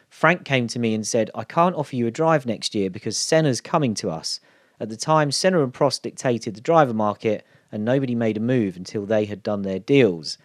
[0.09, 3.17] Frank came to me and said, I can't offer you a drive next year because
[3.17, 4.39] Senna's coming to us.
[4.79, 8.77] At the time, Senna and Prost dictated the driver market, and nobody made a move
[8.77, 10.37] until they had done their deals.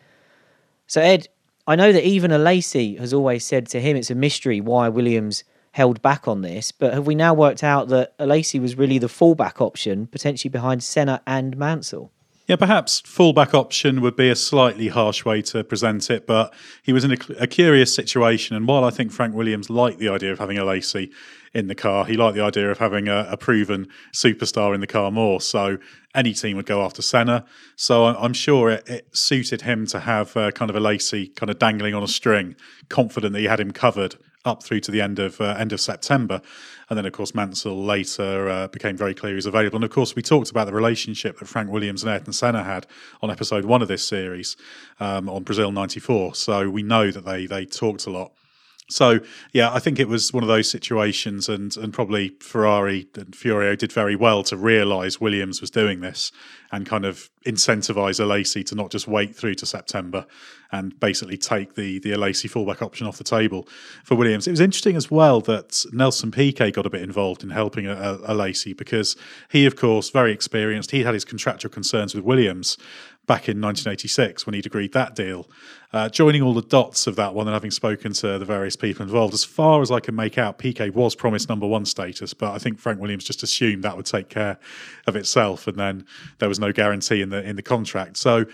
[0.87, 1.29] So, Ed,
[1.67, 5.45] I know that even Alesi has always said to him it's a mystery why Williams
[5.73, 9.07] held back on this, but have we now worked out that Alesi was really the
[9.07, 12.13] fallback option, potentially behind Senna and Mansell?
[12.47, 16.53] Yeah, perhaps fullback option would be a slightly harsh way to present it, but
[16.83, 18.55] he was in a, a, curious situation.
[18.55, 21.11] And while I think Frank Williams liked the idea of having Alesi
[21.55, 24.87] in the car, he liked the idea of having a, a, proven superstar in the
[24.87, 25.41] car more.
[25.41, 25.79] So
[26.15, 27.47] any team would go after Senna.
[27.77, 31.59] So I'm sure it, it suited him to have uh, kind of Alesi kind of
[31.59, 32.57] dangling on a string,
[32.91, 35.81] confident that he had him covered up through to the end of uh, end of
[35.81, 36.41] September,
[36.89, 39.77] and then of course Mansell later uh, became very clear he was available.
[39.77, 42.87] And of course we talked about the relationship that Frank Williams and Ayrton Senna had
[43.23, 44.57] on episode one of this series
[45.01, 46.35] um, on Brazil '94.
[46.35, 48.33] So we know that they they talked a lot.
[48.91, 49.21] So
[49.53, 53.79] yeah, I think it was one of those situations, and and probably Ferrari and Fiorio
[53.79, 56.33] did very well to realise Williams was doing this
[56.71, 60.27] and kind of incentivise Alesi to not just wait through to September
[60.71, 63.67] and basically take the the Alesi fullback option off the table
[64.03, 64.47] for Williams.
[64.47, 68.19] It was interesting as well that Nelson Piquet got a bit involved in helping uh,
[68.29, 69.17] Alesi because
[69.51, 70.91] he, of course, very experienced.
[70.91, 72.77] He had his contractual concerns with Williams,
[73.27, 75.49] back in 1986 when he'd agreed that deal.
[75.93, 79.03] Uh, joining all the dots of that one and having spoken to the various people
[79.03, 82.53] involved, as far as I can make out, Piquet was promised number one status, but
[82.53, 84.59] I think Frank Williams just assumed that would take care
[85.07, 86.07] of itself, and then
[86.39, 88.17] there was no guarantee in the in the contract.
[88.17, 88.47] So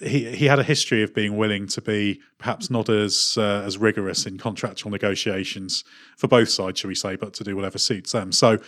[0.00, 3.78] he he had a history of being willing to be perhaps not as uh, as
[3.78, 5.82] rigorous in contractual negotiations
[6.16, 8.30] for both sides, shall we say, but to do whatever suits them.
[8.32, 8.58] So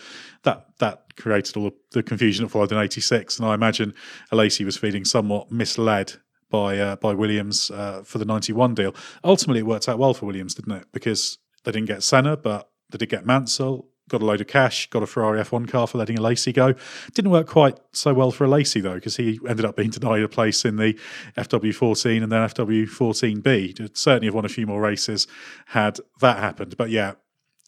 [0.43, 3.93] that that created all the confusion that followed in '86, and I imagine
[4.31, 6.13] Alesi was feeling somewhat misled
[6.49, 8.93] by uh, by Williams uh, for the '91 deal.
[9.23, 10.87] Ultimately, it worked out well for Williams, didn't it?
[10.91, 14.89] Because they didn't get Senna, but they did get Mansell got a load of cash,
[14.89, 16.75] got a Ferrari F1 car for letting Alesi go.
[17.13, 20.27] Didn't work quite so well for Alesi though, because he ended up being denied a
[20.27, 20.97] place in the
[21.37, 23.97] FW14 and then FW14B.
[23.97, 25.27] Certainly, have won a few more races
[25.67, 26.75] had that happened.
[26.77, 27.13] But yeah,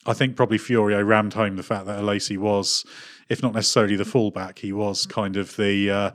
[0.05, 2.85] I think probably Fiorio rammed home the fact that Alesi was,
[3.29, 6.11] if not necessarily the fullback, he was kind of the uh,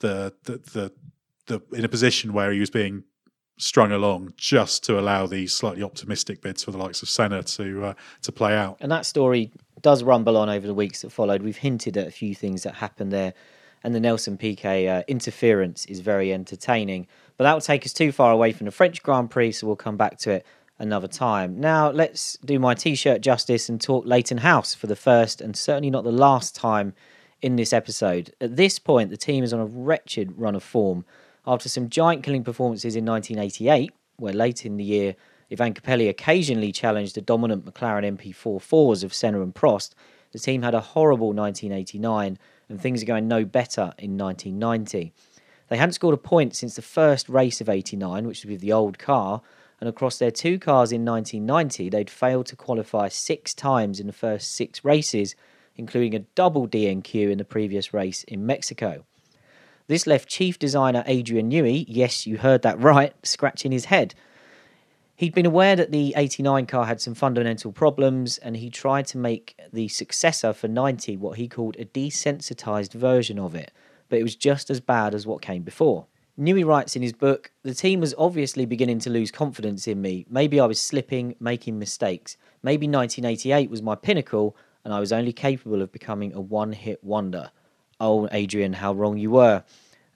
[0.00, 0.92] the, the the
[1.46, 3.04] the in a position where he was being
[3.60, 7.84] strung along just to allow these slightly optimistic bids for the likes of Senna to
[7.84, 8.78] uh, to play out.
[8.80, 11.42] And that story does rumble on over the weeks that followed.
[11.42, 13.34] We've hinted at a few things that happened there,
[13.82, 17.06] and the Nelson Piquet uh, interference is very entertaining.
[17.36, 19.76] But that will take us too far away from the French Grand Prix, so we'll
[19.76, 20.46] come back to it
[20.78, 21.60] another time.
[21.60, 25.56] Now, let's do my t shirt justice and talk Leyton House for the first and
[25.56, 26.94] certainly not the last time
[27.42, 28.34] in this episode.
[28.40, 31.04] At this point, the team is on a wretched run of form.
[31.46, 35.16] After some giant killing performances in 1988, where late in the year
[35.50, 39.94] Ivan Capelli occasionally challenged the dominant McLaren MP4/4s of Senna and Prost,
[40.32, 45.12] the team had a horrible 1989 and things are going no better in 1990.
[45.68, 48.72] They hadn't scored a point since the first race of 89, which was with the
[48.72, 49.42] old car,
[49.80, 54.12] and across their two cars in 1990, they'd failed to qualify six times in the
[54.12, 55.34] first six races,
[55.76, 59.04] including a double DNQ in the previous race in Mexico.
[59.86, 64.14] This left chief designer Adrian Newey, yes, you heard that right, scratching his head.
[65.20, 69.18] He'd been aware that the 89 car had some fundamental problems, and he tried to
[69.18, 73.70] make the successor for 90 what he called a desensitized version of it,
[74.08, 76.06] but it was just as bad as what came before.
[76.38, 80.24] Newey writes in his book, The team was obviously beginning to lose confidence in me.
[80.30, 82.38] Maybe I was slipping, making mistakes.
[82.62, 84.56] Maybe 1988 was my pinnacle,
[84.86, 87.50] and I was only capable of becoming a one hit wonder.
[88.00, 89.64] Oh, Adrian, how wrong you were.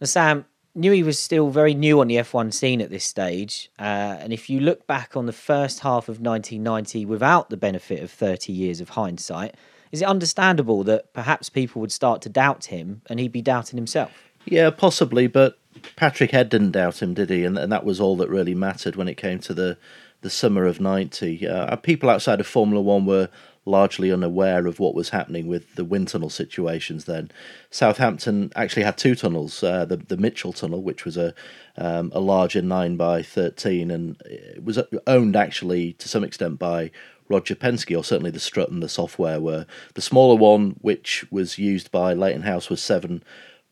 [0.01, 4.19] Now, Sam, Newey was still very new on the F1 scene at this stage, uh,
[4.19, 8.11] and if you look back on the first half of 1990 without the benefit of
[8.11, 9.55] 30 years of hindsight,
[9.93, 13.77] is it understandable that perhaps people would start to doubt him and he'd be doubting
[13.77, 14.11] himself?
[14.47, 15.57] Yeah, possibly, but
[15.95, 17.45] Patrick Head didn't doubt him, did he?
[17.45, 19.79] And, and that was all that really mattered when it came to the,
[20.23, 21.47] the summer of 90.
[21.47, 23.29] Uh, people outside of Formula One were
[23.67, 27.31] largely unaware of what was happening with the wind tunnel situations then.
[27.71, 31.35] Southampton actually had two tunnels uh, the, the Mitchell Tunnel, which was a,
[31.77, 36.91] um, a larger 9 by 13 and it was owned actually to some extent by
[37.29, 39.67] Roger Penske, or certainly the strut and the software were.
[39.95, 43.23] The smaller one, which was used by Leyton House, was 7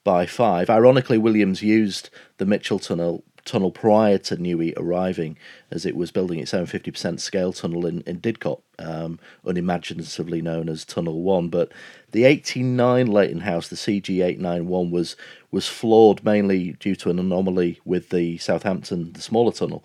[0.04, 0.68] by five.
[0.70, 5.36] Ironically, Williams used the Mitchell tunnel tunnel prior to Newey arriving,
[5.70, 10.68] as it was building its own 50% scale tunnel in, in Didcot, um, unimaginatively known
[10.68, 11.48] as Tunnel 1.
[11.48, 11.72] But
[12.12, 15.16] the 89 Leyton House, the CG891, was,
[15.50, 19.82] was flawed mainly due to an anomaly with the Southampton, the smaller tunnel.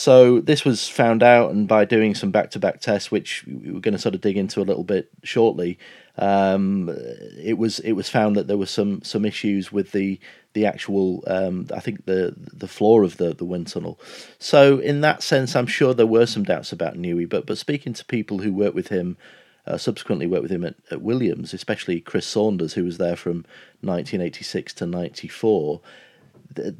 [0.00, 3.98] So this was found out, and by doing some back-to-back tests, which we're going to
[3.98, 5.78] sort of dig into a little bit shortly,
[6.16, 6.88] um,
[7.36, 10.18] it was it was found that there were some some issues with the
[10.54, 14.00] the actual um, I think the the floor of the the wind tunnel.
[14.38, 17.28] So in that sense, I'm sure there were some doubts about Newey.
[17.28, 19.18] But but speaking to people who worked with him.
[19.66, 23.44] Uh, subsequently worked with him at, at Williams, especially Chris Saunders, who was there from
[23.82, 25.82] 1986 to 94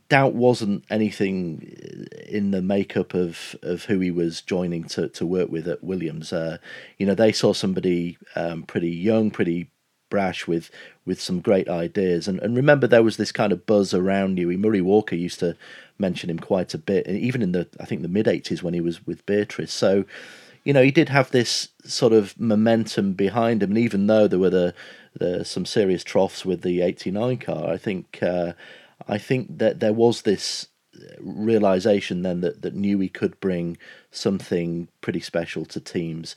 [0.09, 1.63] doubt wasn't anything
[2.27, 6.33] in the makeup of, of who he was joining to, to work with at Williams.
[6.33, 6.59] Uh,
[6.99, 9.71] you know, they saw somebody um, pretty young, pretty
[10.11, 10.71] brash with
[11.07, 12.29] with some great ideas.
[12.29, 14.49] And and remember, there was this kind of buzz around you.
[14.59, 15.57] Murray Walker used to
[15.99, 18.81] mention him quite a bit, even in the I think the mid '80s when he
[18.81, 19.73] was with Beatrice.
[19.73, 20.05] So.
[20.63, 24.39] You know, he did have this sort of momentum behind him, and even though there
[24.39, 24.75] were the,
[25.19, 28.53] the some serious troughs with the '89 car, I think uh,
[29.11, 30.69] I think that there was this
[31.21, 33.77] realization then that that Newey could bring
[34.11, 36.37] something pretty special to teams.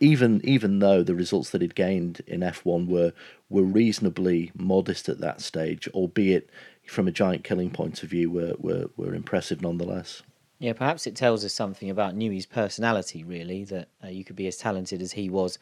[0.00, 3.12] Even even though the results that he'd gained in F1 were
[3.48, 6.50] were reasonably modest at that stage, albeit
[6.86, 10.22] from a giant killing point of view, were were, were impressive nonetheless.
[10.58, 14.46] Yeah, perhaps it tells us something about Newey's personality, really, that uh, you could be
[14.46, 15.58] as talented as he was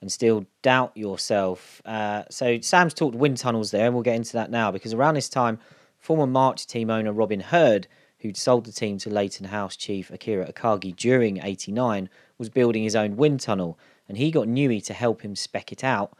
[0.00, 1.80] and still doubt yourself.
[1.84, 5.14] Uh, so Sam's talked wind tunnels there, and we'll get into that now because around
[5.14, 5.60] this time
[6.02, 7.86] Former March team owner Robin Herd,
[8.18, 12.96] who'd sold the team to Leyton House chief Akira Akagi during 89, was building his
[12.96, 16.12] own wind tunnel, and he got Newey to help him spec it out.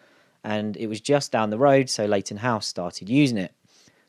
[0.45, 3.57] And it was just down the road, so Leyton House started using it.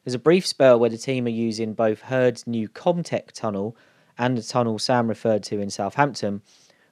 [0.03, 3.75] There's a brief spell where the team are using both Herd's new Comtech tunnel
[4.15, 6.43] and the tunnel Sam referred to in Southampton,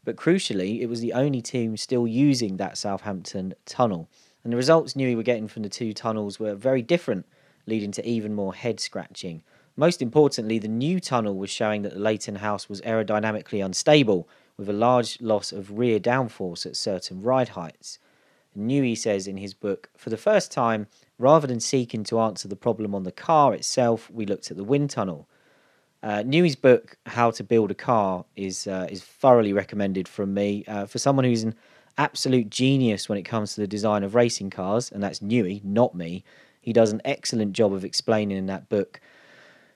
[0.04, 4.10] but crucially, it was the only team still using that Southampton tunnel.
[4.44, 7.28] And the results Newey were getting from the two tunnels were very different
[7.66, 9.44] leading to even more head scratching.
[9.76, 14.70] Most importantly, the new tunnel was showing that the Leyton house was aerodynamically unstable, with
[14.70, 17.98] a large loss of rear downforce at certain ride heights.
[18.58, 22.56] Newey says in his book, for the first time, rather than seeking to answer the
[22.56, 25.28] problem on the car itself, we looked at the wind tunnel.
[26.04, 30.66] Uh, Newey's book, How to Build a Car, is uh, is thoroughly recommended from me
[30.68, 31.56] uh, for someone who's an
[31.98, 35.94] absolute genius when it comes to the design of racing cars, and that's Newey, not
[35.96, 36.24] me.
[36.62, 39.02] He does an excellent job of explaining in that book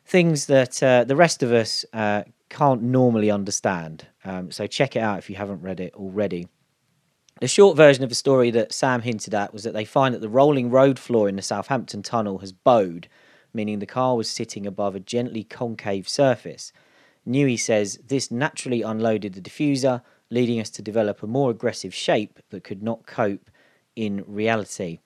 [0.05, 4.05] things that uh, the rest of us uh, can't normally understand.
[4.23, 6.47] Um, so check it out if you haven't read it already.
[7.41, 10.21] The short version of the story that Sam hinted at was that they find that
[10.21, 13.09] the rolling road floor in the Southampton tunnel has bowed,
[13.53, 16.71] meaning the car was sitting above a gently concave surface.
[17.27, 22.39] Newey says this naturally unloaded the diffuser, leading us to develop a more aggressive shape
[22.51, 23.49] that could not cope
[23.95, 24.99] in reality.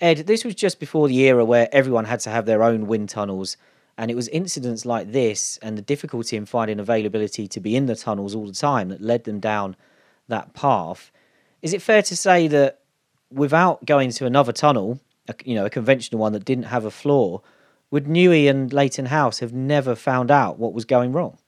[0.00, 3.08] Ed, this was just before the era where everyone had to have their own wind
[3.08, 3.56] tunnels,
[3.96, 7.86] and it was incidents like this and the difficulty in finding availability to be in
[7.86, 9.74] the tunnels all the time that led them down
[10.28, 11.10] that path.
[11.62, 12.80] Is it fair to say that
[13.30, 15.00] without going to another tunnel,
[15.44, 17.42] you know, a conventional one that didn't have a floor,
[17.90, 21.38] would Newey and Leyton House have never found out what was going wrong?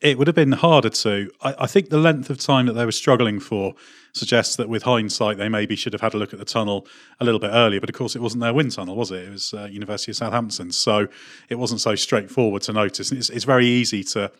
[0.00, 1.30] It would have been harder to.
[1.40, 3.74] I, I, think the length of time that they were struggling for
[4.12, 6.86] suggests that with hindsight, they maybe should have had a look at the tunnel
[7.20, 7.80] a little bit earlier.
[7.80, 9.26] But of course, it wasn't their wind tunnel, was it?
[9.26, 10.72] It was uh, University of Southampton.
[10.72, 11.08] So
[11.48, 13.10] it wasn't so straightforward to notice.
[13.10, 14.30] And it's, it's very easy to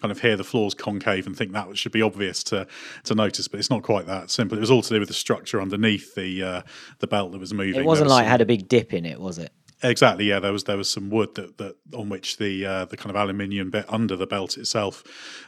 [0.00, 2.66] kind of hear the floors concave and think that should be obvious to
[3.04, 4.58] to notice, but it's not quite that simple.
[4.58, 6.62] It was all to do with the structure underneath the uh,
[6.98, 7.80] the belt that was moving.
[7.80, 9.50] It wasn't was like some, it had a big dip in it, was it?
[9.82, 10.26] Exactly.
[10.26, 13.10] Yeah, there was there was some wood that, that on which the uh, the kind
[13.10, 15.02] of aluminium bit under the belt itself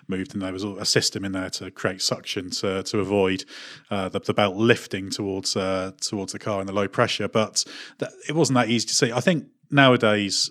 [0.08, 3.44] moved, and there was a system in there to create suction to to avoid
[3.90, 7.28] uh, the, the, belt lifting towards uh, towards the car in the low pressure.
[7.28, 7.64] But
[7.98, 9.12] that, it wasn't that easy to see.
[9.12, 10.50] I think nowadays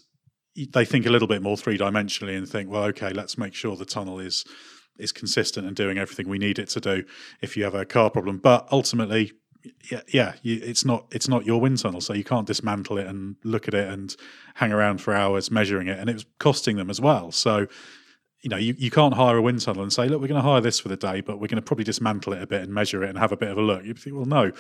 [0.56, 3.76] they think a little bit more three dimensionally and think, well, okay, let's make sure
[3.76, 4.46] the tunnel is
[4.98, 7.04] is consistent and doing everything we need it to do.
[7.42, 9.34] If you have a car problem, but ultimately
[9.92, 13.08] yeah, yeah you, it's not it's not your wind tunnel, so you can't dismantle it
[13.08, 14.16] and look at it and
[14.56, 17.32] hang around for hours measuring it, and it was costing them as well.
[17.32, 17.68] So,
[18.42, 20.48] you know, you, you can't hire a wind tunnel and say, look, we're going to
[20.48, 22.74] hire this for the day, but we're going to probably dismantle it a bit and
[22.74, 23.84] measure it and have a bit of a look.
[23.84, 24.52] You think, well, no.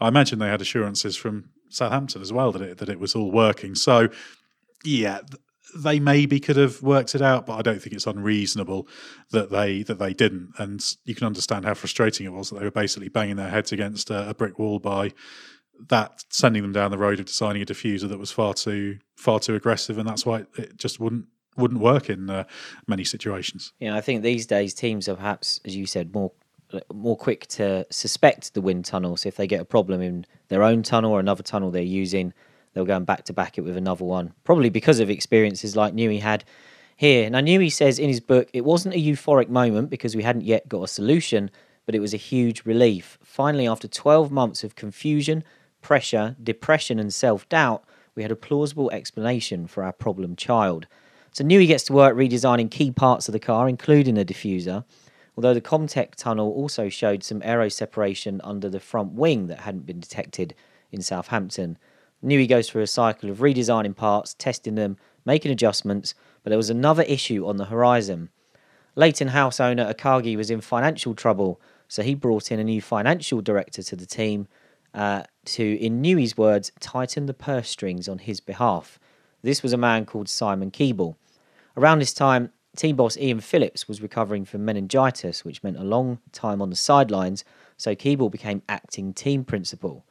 [0.00, 3.30] I imagine they had assurances from Southampton as well that it that it was all
[3.30, 3.74] working.
[3.74, 4.08] So,
[4.84, 5.20] yeah,
[5.76, 8.86] they maybe could have worked it out, but I don't think it's unreasonable
[9.30, 10.52] that they that they didn't.
[10.58, 13.72] And you can understand how frustrating it was that they were basically banging their heads
[13.72, 15.12] against a, a brick wall by
[15.88, 19.40] that sending them down the road of designing a diffuser that was far too far
[19.40, 22.44] too aggressive, and that's why it just wouldn't wouldn't work in uh,
[22.86, 23.72] many situations.
[23.78, 26.32] Yeah, I think these days teams are perhaps, as you said, more
[26.92, 29.16] more quick to suspect the wind tunnel.
[29.16, 32.32] So if they get a problem in their own tunnel or another tunnel they're using,
[32.74, 35.94] they were going back to back it with another one, probably because of experiences like
[35.94, 36.44] Newey had
[36.96, 37.30] here.
[37.30, 40.68] Now, Newey says in his book, it wasn't a euphoric moment because we hadn't yet
[40.68, 41.50] got a solution,
[41.86, 43.18] but it was a huge relief.
[43.22, 45.44] Finally, after 12 months of confusion,
[45.82, 50.86] pressure, depression, and self doubt, we had a plausible explanation for our problem child.
[51.32, 54.84] So Newey gets to work redesigning key parts of the car, including the diffuser.
[55.36, 59.84] Although the Comtech tunnel also showed some aero separation under the front wing that hadn't
[59.84, 60.54] been detected
[60.92, 61.76] in Southampton.
[62.24, 64.96] Newey goes through a cycle of redesigning parts, testing them,
[65.26, 68.30] making adjustments, but there was another issue on the horizon.
[68.96, 73.40] Leyton House owner Akagi was in financial trouble, so he brought in a new financial
[73.40, 74.48] director to the team
[74.94, 78.98] uh, to, in Newey's words, tighten the purse strings on his behalf.
[79.42, 81.16] This was a man called Simon Keeble.
[81.76, 86.20] Around this time, team boss Ian Phillips was recovering from meningitis, which meant a long
[86.32, 87.44] time on the sidelines,
[87.76, 90.06] so Keeble became acting team principal.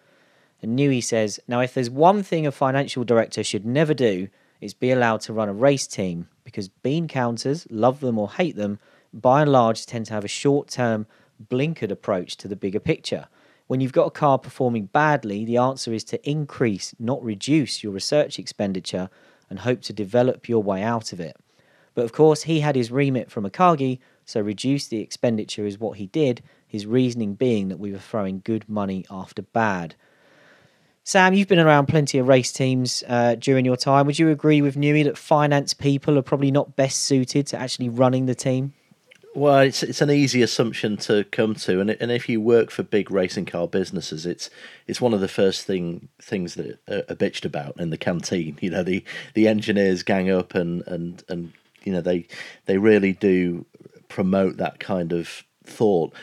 [0.64, 4.30] And Newey says, Now, if there's one thing a financial director should never do,
[4.62, 8.56] it's be allowed to run a race team because bean counters, love them or hate
[8.56, 8.80] them,
[9.14, 11.06] by and large tend to have a short term,
[11.50, 13.28] blinkered approach to the bigger picture.
[13.68, 17.92] When you've got a car performing badly, the answer is to increase, not reduce, your
[17.92, 19.10] research expenditure
[19.50, 21.36] and hope to develop your way out of it.
[21.94, 25.98] But of course, he had his remit from Akagi, so reduce the expenditure is what
[25.98, 29.96] he did, his reasoning being that we were throwing good money after bad.
[31.06, 34.06] Sam, you've been around plenty of race teams uh, during your time.
[34.06, 37.90] Would you agree with Newey that finance people are probably not best suited to actually
[37.90, 38.74] running the team?
[39.36, 42.84] Well, it's it's an easy assumption to come to, and and if you work for
[42.84, 44.50] big racing car businesses, it's
[44.86, 48.58] it's one of the first thing things that are, are bitched about in the canteen.
[48.62, 51.52] You know, the the engineers gang up and and and
[51.84, 52.28] you know they
[52.66, 53.66] they really do
[54.08, 56.14] promote that kind of thought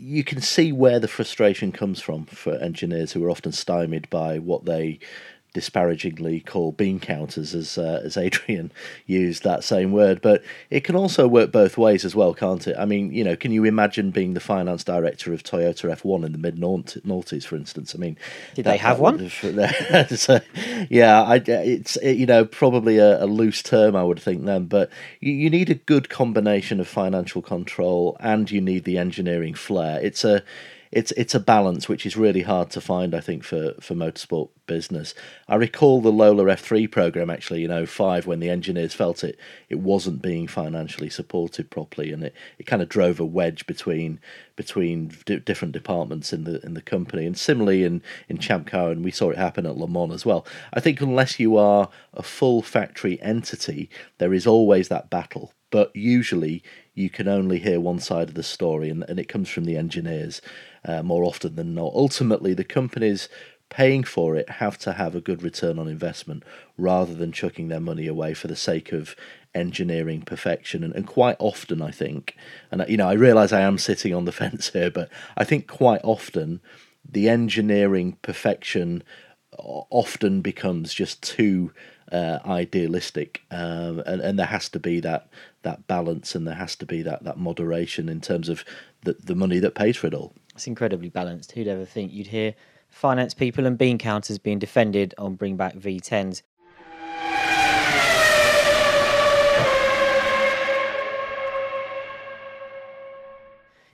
[0.00, 4.38] you can see where the frustration comes from for engineers who are often stymied by
[4.38, 4.98] what they
[5.52, 8.72] disparagingly call bean counters, as uh, as Adrian
[9.06, 10.20] used that same word.
[10.22, 12.76] But it can also work both ways as well, can't it?
[12.78, 16.32] I mean, you know, can you imagine being the finance director of Toyota F1 in
[16.32, 17.94] the mid noughties, for instance?
[17.94, 18.16] I mean,
[18.54, 19.18] did they have one?
[19.18, 20.40] Have, so,
[20.88, 24.66] yeah, I, it's it, you know probably a, a, loose term, I would think then,
[24.66, 24.90] but
[25.20, 30.00] you, you need a good combination of financial control and you need the engineering flair.
[30.00, 30.42] It's a
[30.92, 33.14] it's it's a balance which is really hard to find.
[33.14, 35.14] I think for for motorsport business.
[35.48, 39.38] I recall the Lola F3 program actually in 05 when the engineers felt it
[39.68, 44.18] it wasn't being financially supported properly, and it, it kind of drove a wedge between
[44.56, 47.24] between d- different departments in the in the company.
[47.24, 50.26] And similarly in in Champ Car, and we saw it happen at Le Mans as
[50.26, 50.44] well.
[50.72, 53.88] I think unless you are a full factory entity,
[54.18, 55.52] there is always that battle.
[55.70, 56.64] But usually
[56.94, 59.76] you can only hear one side of the story, and, and it comes from the
[59.76, 60.42] engineers
[60.84, 61.92] uh, more often than not.
[61.94, 63.28] Ultimately, the companies
[63.68, 66.42] paying for it have to have a good return on investment
[66.76, 69.14] rather than chucking their money away for the sake of
[69.54, 72.36] engineering perfection and, and quite often i think
[72.70, 75.66] and you know i realize i am sitting on the fence here but i think
[75.66, 76.60] quite often
[77.08, 79.02] the engineering perfection
[79.58, 81.72] often becomes just too
[82.12, 85.28] uh, idealistic, um, and and there has to be that
[85.62, 88.64] that balance, and there has to be that that moderation in terms of
[89.02, 90.34] the the money that pays for it all.
[90.60, 91.52] It's incredibly balanced.
[91.52, 92.54] Who'd ever think you'd hear
[92.90, 96.42] finance people and bean counters being defended on bring back V10s?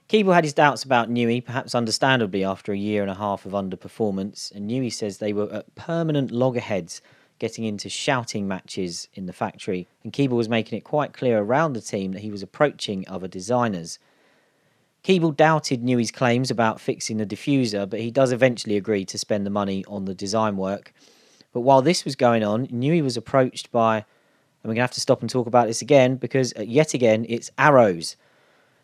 [0.09, 3.53] Keeble had his doubts about Newey, perhaps understandably after a year and a half of
[3.53, 7.01] underperformance, and Newey says they were at permanent loggerheads
[7.39, 11.75] getting into shouting matches in the factory, and Keeble was making it quite clear around
[11.75, 14.01] the team that he was approaching other designers.
[15.07, 19.47] Keeble doubted Newey's claims about fixing the diffuser, but he does eventually agree to spend
[19.47, 20.93] the money on the design work.
[21.53, 24.05] But while this was going on, Newey was approached by, and
[24.65, 27.25] we're going to have to stop and talk about this again because uh, yet again
[27.29, 28.17] it's arrows.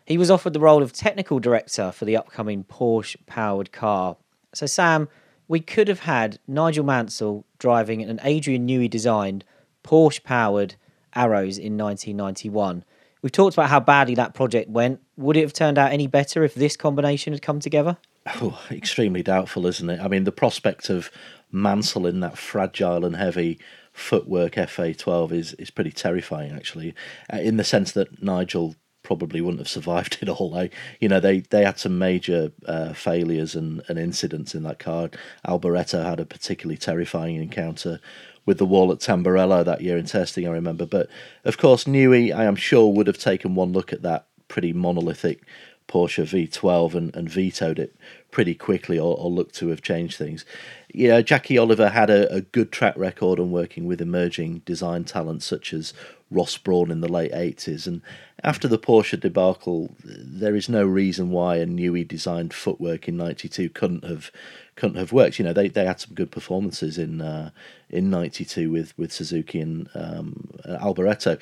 [0.05, 4.15] He was offered the role of technical director for the upcoming Porsche powered car.
[4.53, 5.09] So, Sam,
[5.49, 9.43] we could have had Nigel Mansell driving an Adrian Newey designed
[9.83, 10.75] Porsche powered
[11.13, 12.85] Arrows in 1991.
[13.23, 14.99] We've talked about how badly that project went.
[15.15, 17.97] Would it have turned out any better if this combination had come together?
[18.41, 20.01] Oh, extremely doubtful, isn't it?
[20.01, 21.09] I mean, the prospect of
[21.49, 23.59] Mansell in that fragile and heavy
[23.93, 26.93] footwork FA12 is, is pretty terrifying, actually,
[27.33, 30.55] uh, in the sense that Nigel probably wouldn't have survived it all.
[30.57, 30.69] I,
[30.99, 35.09] you know, they, they had some major uh, failures and, and incidents in that car.
[35.47, 38.01] Alboreto had a particularly terrifying encounter
[38.45, 40.85] with the wall at Tamburello that year in testing, I remember.
[40.85, 41.09] But
[41.45, 45.43] of course, Newey, I am sure, would have taken one look at that pretty monolithic
[45.87, 47.95] Porsche V12 and, and vetoed it
[48.31, 50.45] pretty quickly or, or looked to have changed things.
[50.93, 55.03] You know, Jackie Oliver had a, a good track record on working with emerging design
[55.03, 55.93] talents such as
[56.31, 57.85] Ross Brawn in the late 80s.
[57.85, 58.01] And
[58.43, 63.69] after the Porsche debacle, there is no reason why a Newey designed footwork in 92
[63.69, 64.31] couldn't have
[64.75, 65.37] couldn't have worked.
[65.37, 67.51] You know, they, they had some good performances in uh,
[67.93, 71.37] in '92 with with Suzuki and um, Alboreto.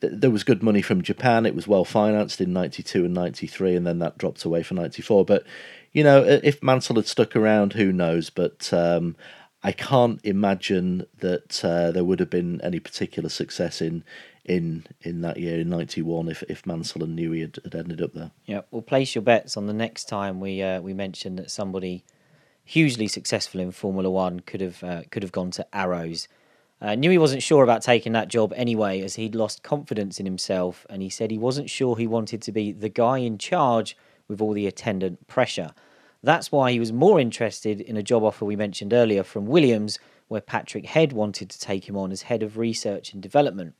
[0.00, 1.44] There was good money from Japan.
[1.44, 5.24] It was well financed in '92 and '93, and then that dropped away for '94.
[5.24, 5.44] But
[5.92, 8.30] you know, if Mansell had stuck around, who knows?
[8.30, 9.16] But um,
[9.62, 14.04] I can't imagine that uh, there would have been any particular success in
[14.44, 18.14] in in that year in '91 if if Mansell and Newey had, had ended up
[18.14, 18.30] there.
[18.46, 22.04] Yeah, well, place your bets on the next time we uh, we mention that somebody
[22.70, 26.28] hugely successful in Formula One, could have uh, could have gone to Arrows.
[26.80, 30.86] Uh, Newey wasn't sure about taking that job anyway, as he'd lost confidence in himself,
[30.88, 33.96] and he said he wasn't sure he wanted to be the guy in charge
[34.28, 35.72] with all the attendant pressure.
[36.22, 39.98] That's why he was more interested in a job offer we mentioned earlier from Williams,
[40.28, 43.74] where Patrick Head wanted to take him on as head of research and development.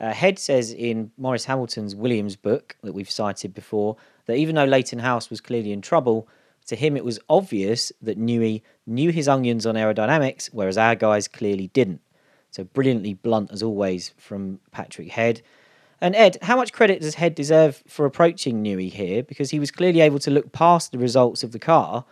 [0.00, 3.96] Uh, Head says in Maurice Hamilton's Williams book that we've cited before
[4.26, 6.28] that even though Leyton House was clearly in trouble,
[6.68, 11.28] to him, it was obvious that Newey knew his onions on aerodynamics, whereas our guys
[11.28, 12.00] clearly didn't.
[12.50, 15.42] So brilliantly blunt as always from Patrick Head.
[16.00, 19.22] And Ed, how much credit does Head deserve for approaching Newey here?
[19.22, 22.04] Because he was clearly able to look past the results of the car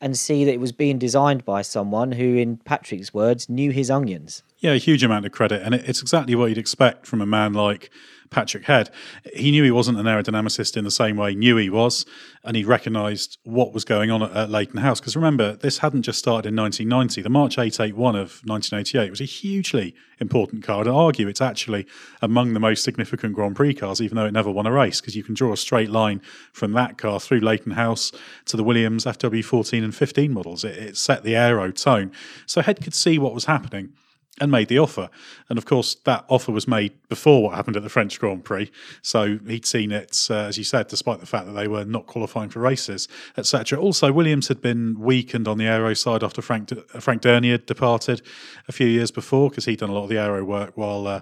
[0.00, 3.90] and see that it was being designed by someone who, in Patrick's words, knew his
[3.90, 4.42] onions.
[4.58, 5.62] Yeah, a huge amount of credit.
[5.62, 7.90] And it's exactly what you'd expect from a man like
[8.30, 8.90] Patrick Head.
[9.34, 12.06] He knew he wasn't an aerodynamicist in the same way Newey was,
[12.44, 15.00] and he recognised what was going on at, at Leyton House.
[15.00, 17.22] Because remember, this hadn't just started in 1990.
[17.22, 20.80] The March 881 of 1988 was a hugely important car.
[20.80, 21.86] I'd argue it's actually
[22.22, 25.16] among the most significant Grand Prix cars, even though it never won a race, because
[25.16, 26.20] you can draw a straight line
[26.52, 28.12] from that car through Leyton House
[28.46, 30.64] to the Williams FW14 and 15 models.
[30.64, 32.12] It, it set the aero tone.
[32.46, 33.92] So Head could see what was happening
[34.40, 35.08] and made the offer.
[35.48, 38.70] And of course, that offer was made before what happened at the French Grand Prix.
[39.02, 42.06] So he'd seen it, uh, as you said, despite the fact that they were not
[42.06, 43.80] qualifying for races, etc.
[43.80, 46.70] Also, Williams had been weakened on the aero side after Frank
[47.00, 48.22] Frank Dernie had departed
[48.68, 51.20] a few years before because he'd done a lot of the aero work while uh,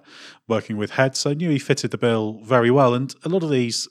[0.48, 1.16] working with Head.
[1.16, 2.94] So Newey fitted the bill very well.
[2.94, 3.88] And a lot of these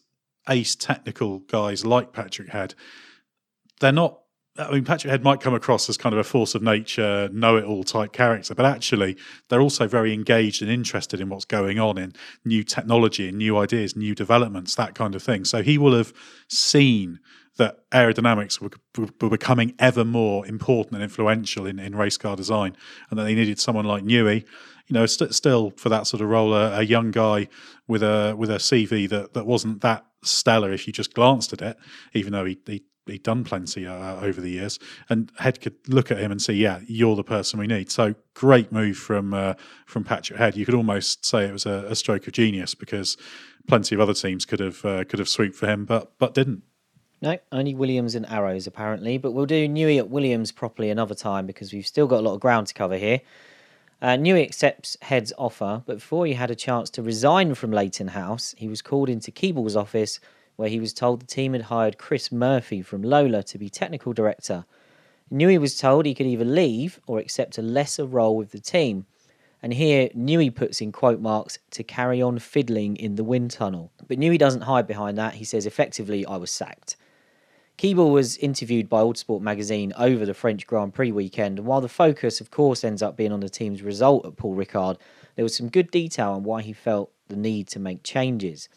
[0.50, 2.76] ace technical guys like Patrick Head
[3.84, 4.20] they're not.
[4.58, 7.58] I mean, Patrick Head might come across as kind of a force of nature, know
[7.58, 9.18] it all type character, but actually,
[9.50, 12.14] they're also very engaged and interested in what's going on in
[12.46, 15.44] new technology and new ideas, new developments, that kind of thing.
[15.44, 16.14] So he will have
[16.48, 17.20] seen
[17.58, 18.70] that aerodynamics were,
[19.22, 22.78] were, becoming ever more important and influential in, in race car design,
[23.10, 24.46] and that they needed someone like Newey
[24.88, 27.48] you know, st- still for that sort of role, a, a, young guy
[27.88, 31.62] with a with a CV that that wasn't that stellar if you just glanced at
[31.62, 31.78] it,
[32.14, 34.80] even though he, he he'd done plenty uh, over the years,
[35.10, 38.16] and Head could look at him and say, "Yeah, you're the person we need." So
[38.34, 40.56] great move from uh, from Patrick Head.
[40.56, 43.18] You could almost say it was a, a, stroke of genius because
[43.68, 46.64] plenty of other teams could have uh, could have swooped for him, but but didn't.
[47.22, 51.46] No, only Williams and Arrows apparently, but we'll do Newey at Williams properly another time
[51.46, 53.22] because we've still got a lot of ground to cover here.
[54.02, 58.10] Uh, Newey accepts Head's offer, but before he had a chance to resign from Leyton
[58.10, 60.20] House, he was called into Keeble's office
[60.56, 64.14] where he was told the team had hired Chris Murphy from Lola to be technical
[64.14, 64.66] director.
[65.32, 69.06] Newey was told he could either leave or accept a lesser role with the team.
[69.62, 73.92] And here, Newey puts in quote marks to carry on fiddling in the wind tunnel.
[74.08, 75.36] But Newey doesn't hide behind that.
[75.36, 76.98] He says, effectively, I was sacked.
[77.78, 81.90] Keeble was interviewed by Autosport magazine over the French Grand Prix weekend, and while the
[81.90, 84.98] focus, of course, ends up being on the team's result at Paul Ricard,
[85.36, 88.70] there was some good detail on why he felt the need to make changes.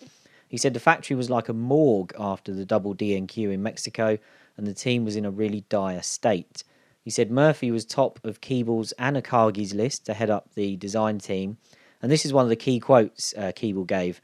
[0.57, 4.16] He said the factory was like a morgue after the double DNQ in Mexico,
[4.57, 6.64] and the team was in a really dire state.
[7.02, 11.18] He said Murphy was top of Keeble's and Akagi's list to head up the design
[11.18, 11.59] team,
[12.00, 14.22] and this is one of the key quotes uh, Keeble gave.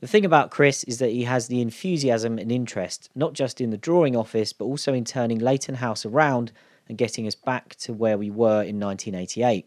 [0.00, 3.70] The thing about Chris is that he has the enthusiasm and interest, not just in
[3.70, 6.52] the drawing office, but also in turning Leyton House around
[6.90, 9.66] and getting us back to where we were in 1988.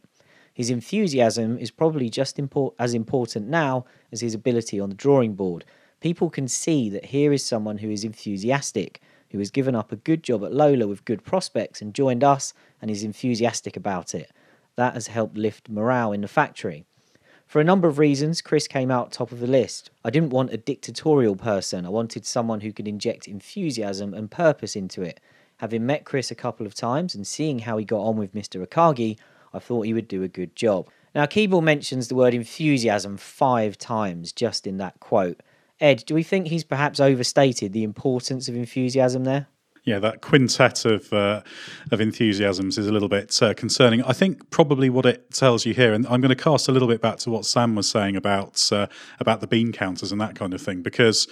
[0.54, 2.40] His enthusiasm is probably just
[2.78, 5.66] as important now as his ability on the drawing board.
[6.04, 9.02] People can see that here is someone who is enthusiastic,
[9.32, 12.54] who has given up a good job at Lola with good prospects and joined us
[12.82, 14.30] and is enthusiastic about it.
[14.76, 16.84] That has helped lift morale in the factory.
[17.48, 19.92] For a number of reasons, Chris came out top of the list.
[20.04, 24.76] I didn't want a dictatorial person, I wanted someone who could inject enthusiasm and purpose
[24.76, 25.22] into it.
[25.60, 28.62] Having met Chris a couple of times and seeing how he got on with Mr.
[28.68, 29.18] Akagi,
[29.54, 30.90] I thought he would do a good job.
[31.16, 35.40] Now, Keeble mentions the word enthusiasm five times just in that quote.
[35.84, 39.48] Ed, do we think he's perhaps overstated the importance of enthusiasm there?
[39.86, 41.42] yeah, that quintet of uh,
[41.92, 44.02] of enthusiasms is a little bit uh, concerning.
[44.04, 46.88] I think probably what it tells you here, and I'm going to cast a little
[46.88, 48.88] bit back to what Sam was saying about uh,
[49.20, 51.28] about the bean counters and that kind of thing, because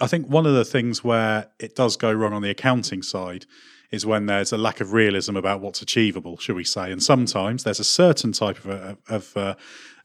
[0.00, 3.46] I think one of the things where it does go wrong on the accounting side
[3.90, 6.92] is when there's a lack of realism about what's achievable, shall we say?
[6.92, 9.56] And sometimes there's a certain type of of uh,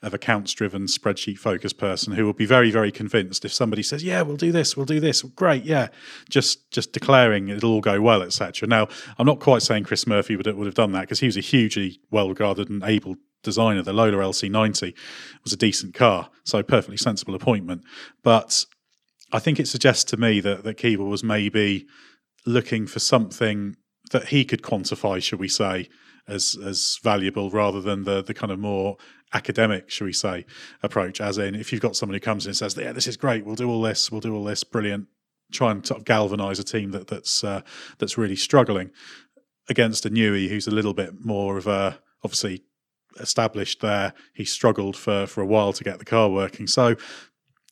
[0.03, 4.03] of accounts driven spreadsheet focused person who will be very very convinced if somebody says
[4.03, 5.87] yeah we'll do this we'll do this great yeah
[6.29, 8.87] just just declaring it'll all go well etc now
[9.17, 11.41] i'm not quite saying chris murphy would, would have done that because he was a
[11.41, 13.81] hugely well regarded and able designer.
[13.81, 14.93] The lola lc90
[15.43, 17.83] was a decent car so perfectly sensible appointment.
[18.23, 18.65] But
[19.31, 21.85] i think it suggests to me that that Keeble was maybe
[22.45, 23.75] looking for something
[24.11, 25.89] that he could quantify should we say
[26.27, 28.97] as as valuable rather than the the kind of more
[29.33, 30.45] academic, shall we say,
[30.81, 31.19] approach.
[31.21, 33.45] As in, if you've got someone who comes in and says, "Yeah, this is great.
[33.45, 34.11] We'll do all this.
[34.11, 34.63] We'll do all this.
[34.63, 35.07] Brilliant."
[35.51, 37.61] Try and sort of galvanise a team that that's uh,
[37.99, 38.91] that's really struggling
[39.69, 42.63] against a Newey who's a little bit more of a obviously
[43.19, 44.13] established there.
[44.33, 46.67] He struggled for for a while to get the car working.
[46.67, 46.95] So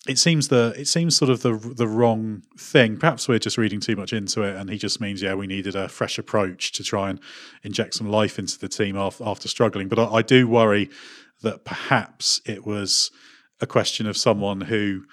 [0.08, 2.98] it seems the it seems sort of the the wrong thing.
[2.98, 5.76] Perhaps we're just reading too much into it, and he just means yeah we needed
[5.76, 7.20] a fresh approach to try and
[7.64, 9.88] inject some life into the team after, after struggling.
[9.88, 10.90] But I, I do worry
[11.42, 13.12] that perhaps it was
[13.62, 15.04] a question of someone who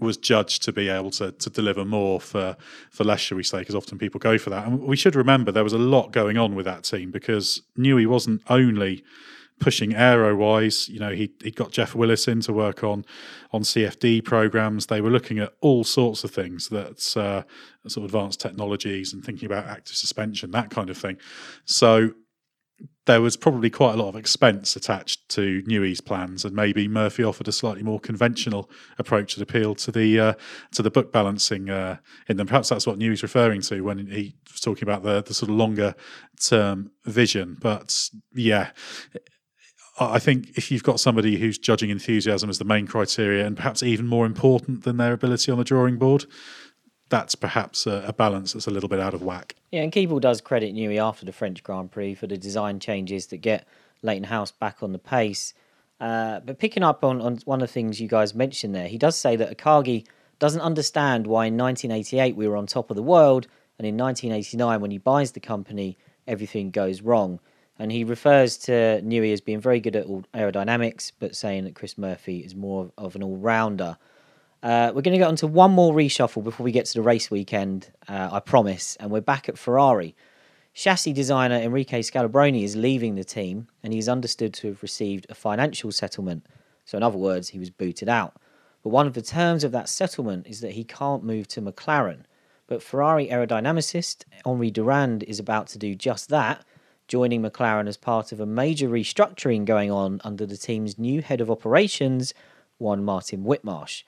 [0.00, 2.56] was judged to be able to to deliver more for
[2.90, 3.58] for less, shall we say?
[3.60, 6.38] Because often people go for that, and we should remember there was a lot going
[6.38, 9.02] on with that team because Newey wasn't only
[9.58, 10.88] pushing aero wise.
[10.88, 13.04] You know, he he got Jeff Willis in to work on
[13.52, 14.86] on CFD programs.
[14.86, 17.42] They were looking at all sorts of things that uh,
[17.88, 21.16] sort of advanced technologies and thinking about active suspension, that kind of thing.
[21.64, 22.12] So
[23.08, 27.24] there was probably quite a lot of expense attached to Newey's plans, and maybe Murphy
[27.24, 30.32] offered a slightly more conventional approach that appealed to the uh,
[30.72, 31.96] to the book balancing uh,
[32.28, 32.46] in them.
[32.46, 35.56] Perhaps that's what Newey's referring to when he was talking about the the sort of
[35.56, 35.94] longer
[36.38, 37.56] term vision.
[37.58, 38.70] But yeah,
[39.98, 43.82] I think if you've got somebody who's judging enthusiasm as the main criteria, and perhaps
[43.82, 46.26] even more important than their ability on the drawing board,
[47.08, 49.54] that's perhaps a, a balance that's a little bit out of whack.
[49.70, 53.26] Yeah, and Keeble does credit Newey after the French Grand Prix for the design changes
[53.28, 53.66] that get
[54.02, 55.54] Leyton House back on the pace.
[56.00, 58.98] Uh, but picking up on, on one of the things you guys mentioned there, he
[58.98, 60.06] does say that Akagi
[60.38, 63.48] doesn't understand why in 1988 we were on top of the world
[63.78, 67.40] And in 1989, when he buys the company, everything goes wrong.
[67.78, 71.96] And he refers to Newey as being very good at aerodynamics, but saying that Chris
[71.96, 73.96] Murphy is more of an all rounder.
[74.60, 77.02] Uh, we're going to get on to one more reshuffle before we get to the
[77.02, 78.96] race weekend, uh, I promise.
[78.96, 80.16] And we're back at Ferrari.
[80.74, 85.34] Chassis designer Enrique Scalabroni is leaving the team, and he's understood to have received a
[85.34, 86.44] financial settlement.
[86.84, 88.34] So, in other words, he was booted out.
[88.82, 92.22] But one of the terms of that settlement is that he can't move to McLaren.
[92.66, 96.64] But Ferrari aerodynamicist Henri Durand is about to do just that,
[97.06, 101.40] joining McLaren as part of a major restructuring going on under the team's new head
[101.40, 102.34] of operations,
[102.78, 104.02] one Martin Whitmarsh.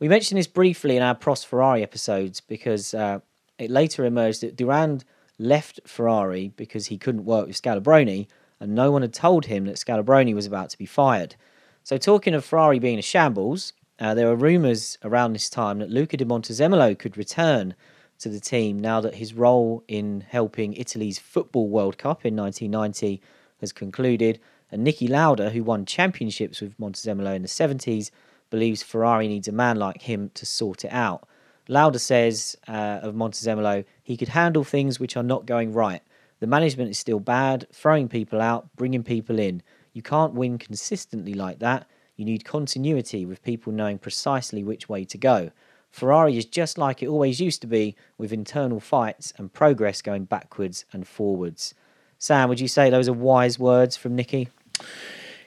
[0.00, 3.20] We mentioned this briefly in our Prost Ferrari episodes because uh,
[3.58, 5.04] it later emerged that Durand
[5.38, 8.26] left Ferrari because he couldn't work with Scalabroni,
[8.58, 11.36] and no one had told him that Scalabroni was about to be fired.
[11.84, 15.90] So, talking of Ferrari being a shambles, uh, there were rumours around this time that
[15.90, 17.74] Luca di Montezemolo could return
[18.18, 23.20] to the team now that his role in helping Italy's Football World Cup in 1990
[23.60, 24.40] has concluded.
[24.72, 28.10] And Niki Lauda, who won championships with Montezemolo in the 70s,
[28.54, 31.26] believes Ferrari needs a man like him to sort it out.
[31.66, 36.02] Lauda says uh, of Montezemolo, he could handle things which are not going right.
[36.38, 39.60] The management is still bad, throwing people out, bringing people in.
[39.92, 41.88] You can't win consistently like that.
[42.14, 45.50] You need continuity with people knowing precisely which way to go.
[45.90, 50.26] Ferrari is just like it always used to be, with internal fights and progress going
[50.26, 51.74] backwards and forwards.
[52.18, 54.46] Sam, would you say those are wise words from Niki?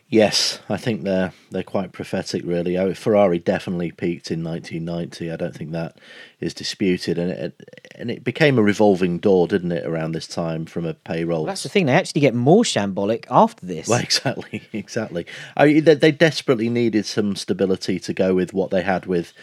[0.09, 2.77] Yes, I think they're they're quite prophetic, really.
[2.77, 5.29] Oh, Ferrari definitely peaked in 1990.
[5.29, 5.97] I don't think that
[6.39, 10.65] is disputed, and it and it became a revolving door, didn't it, around this time
[10.65, 11.43] from a payroll.
[11.43, 13.89] Well, that's the thing; they actually get more shambolic after this.
[13.89, 15.25] Well, exactly, exactly.
[15.57, 19.33] I they, they desperately needed some stability to go with what they had with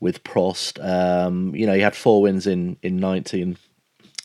[0.00, 0.82] with Prost.
[0.82, 3.58] Um, you know, he had four wins in in 90 and,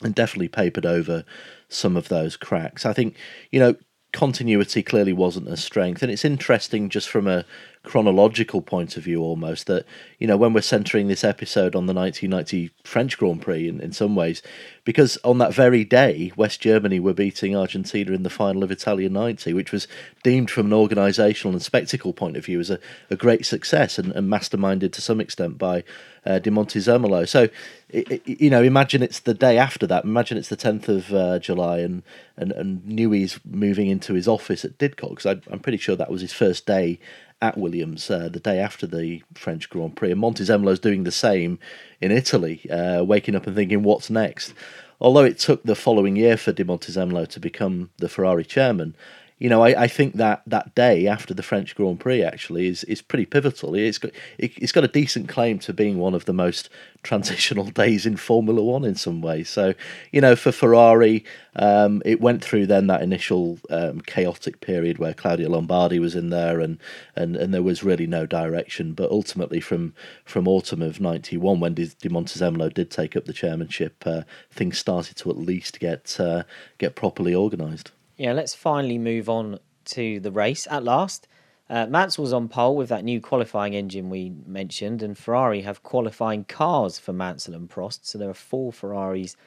[0.02, 1.26] and definitely papered over
[1.68, 2.86] some of those cracks.
[2.86, 3.18] I think
[3.52, 3.76] you know
[4.12, 6.02] continuity clearly wasn't a strength.
[6.02, 7.46] And it's interesting just from a
[7.90, 9.84] chronological point of view almost that,
[10.20, 13.92] you know, when we're centering this episode on the 1990 French Grand Prix in, in
[13.92, 14.44] some ways,
[14.84, 19.10] because on that very day, West Germany were beating Argentina in the final of Italia
[19.10, 19.88] 90, which was
[20.22, 22.80] deemed from an organisational and spectacle point of view as a,
[23.10, 25.84] a great success and, and masterminded to some extent by
[26.28, 27.28] uh, De Montezemolo.
[27.28, 27.48] So,
[27.90, 30.04] it, it, you know, imagine it's the day after that.
[30.04, 32.04] Imagine it's the 10th of uh, July and,
[32.38, 36.22] and, and Newey's moving into his office at Didcot, because I'm pretty sure that was
[36.22, 37.00] his first day
[37.42, 40.12] at Williams uh, the day after the French Grand Prix.
[40.12, 41.60] And Montezemolo's doing the same
[42.02, 44.54] in Italy, uh, waking up and thinking, what's next?
[45.02, 48.96] Although it took the following year for De Montezemolo to become the Ferrari chairman,
[49.40, 52.84] you know, I, I think that that day after the French Grand Prix actually is,
[52.84, 53.74] is pretty pivotal.
[53.74, 56.70] It's got it, has got a decent claim to being one of the most
[57.04, 59.48] transitional days in Formula One in some ways.
[59.48, 59.74] So,
[60.12, 61.24] you know, for Ferrari,
[61.56, 66.32] um, it went through then that initial um, chaotic period where Claudio Lombardi was in
[66.32, 66.78] there and,
[67.16, 68.92] and, and there was really no direction.
[68.92, 69.94] But ultimately, from
[70.26, 74.78] from autumn of '91, when De, De Montezemolo did take up the chairmanship, uh, things
[74.78, 76.44] started to at least get uh,
[76.78, 77.94] get properly organised.
[78.20, 81.26] Yeah, let's finally move on to the race at last.
[81.70, 86.44] Uh, was on pole with that new qualifying engine we mentioned, and Ferrari have qualifying
[86.44, 89.38] cars for Mansell and Prost, so there are four Ferraris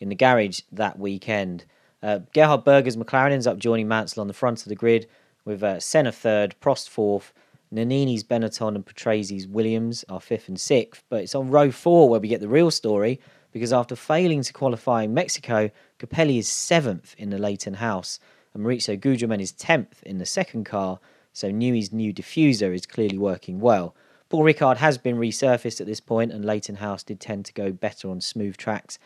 [0.00, 1.66] in the garage that weekend.
[2.02, 5.08] Uh, Gerhard Berger's McLaren ends up joining Mansell on the front of the grid
[5.44, 7.34] with uh, Senna third, Prost fourth,
[7.70, 11.04] Nannini's Benetton and Patrese's Williams are fifth and sixth.
[11.10, 13.20] But it's on row four where we get the real story
[13.52, 18.18] because after failing to qualify Mexico, Capelli is seventh in the Leyton House,
[18.54, 20.98] and Maurizio Gugelmin is tenth in the second car.
[21.32, 23.94] So Newey's new diffuser is clearly working well.
[24.28, 27.70] Paul Ricard has been resurfaced at this point, and Leyton House did tend to go
[27.72, 28.98] better on smooth tracks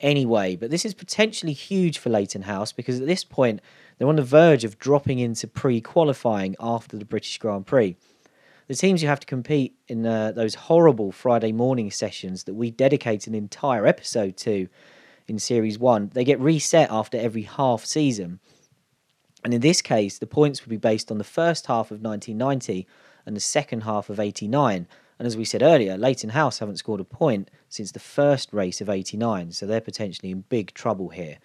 [0.00, 0.56] anyway.
[0.56, 3.60] But this is potentially huge for Leyton House because at this point
[3.96, 7.96] they're on the verge of dropping into pre qualifying after the British Grand Prix
[8.68, 12.70] the teams who have to compete in uh, those horrible Friday morning sessions that we
[12.70, 14.68] dedicate an entire episode to
[15.28, 18.40] in Series 1, they get reset after every half season.
[19.44, 22.86] And in this case, the points would be based on the first half of 1990
[23.26, 24.86] and the second half of 89.
[25.18, 28.80] And as we said earlier, Leyton House haven't scored a point since the first race
[28.80, 31.38] of 89, so they're potentially in big trouble here.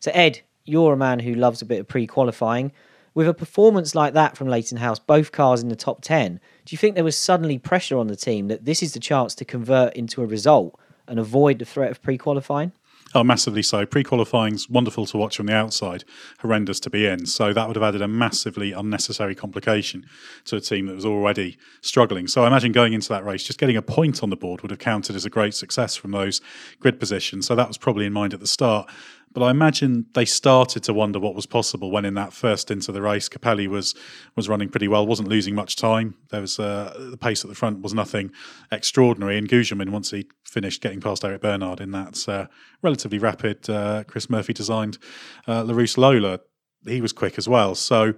[0.00, 2.72] So, Ed, you're a man who loves a bit of pre qualifying.
[3.14, 6.34] With a performance like that from Leyton House, both cars in the top 10,
[6.64, 9.34] do you think there was suddenly pressure on the team that this is the chance
[9.36, 12.72] to convert into a result and avoid the threat of pre qualifying?
[13.14, 13.86] Oh, massively so.
[13.86, 16.04] Pre qualifying's wonderful to watch from the outside,
[16.40, 17.24] horrendous to be in.
[17.24, 20.04] So that would have added a massively unnecessary complication
[20.44, 22.26] to a team that was already struggling.
[22.26, 24.70] So I imagine going into that race, just getting a point on the board would
[24.70, 26.42] have counted as a great success from those
[26.80, 27.46] grid positions.
[27.46, 28.90] So that was probably in mind at the start.
[29.38, 32.90] But I imagine they started to wonder what was possible when in that first into
[32.90, 33.94] the race, Capelli was
[34.34, 36.16] was running pretty well, wasn't losing much time.
[36.30, 38.32] There was uh, the pace at the front was nothing
[38.72, 42.48] extraordinary, and Gugelmin once he finished getting past Eric Bernard in that uh,
[42.82, 44.98] relatively rapid uh, Chris Murphy designed
[45.46, 46.40] uh, Larousse Lola,
[46.84, 47.76] he was quick as well.
[47.76, 48.14] So.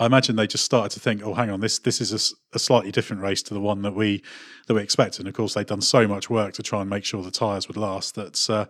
[0.00, 2.58] I imagine they just started to think, "Oh, hang on, this this is a, a,
[2.58, 4.24] slightly different race to the one that we
[4.66, 7.04] that we expected." And of course, they'd done so much work to try and make
[7.04, 8.66] sure the tyres would last that uh,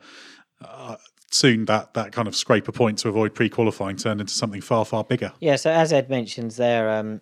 [0.63, 0.97] uh,
[1.35, 4.85] soon that that kind of scrape a point to avoid pre-qualifying turned into something far
[4.85, 5.33] far bigger.
[5.41, 7.21] Yeah, so as Ed mentions there, um,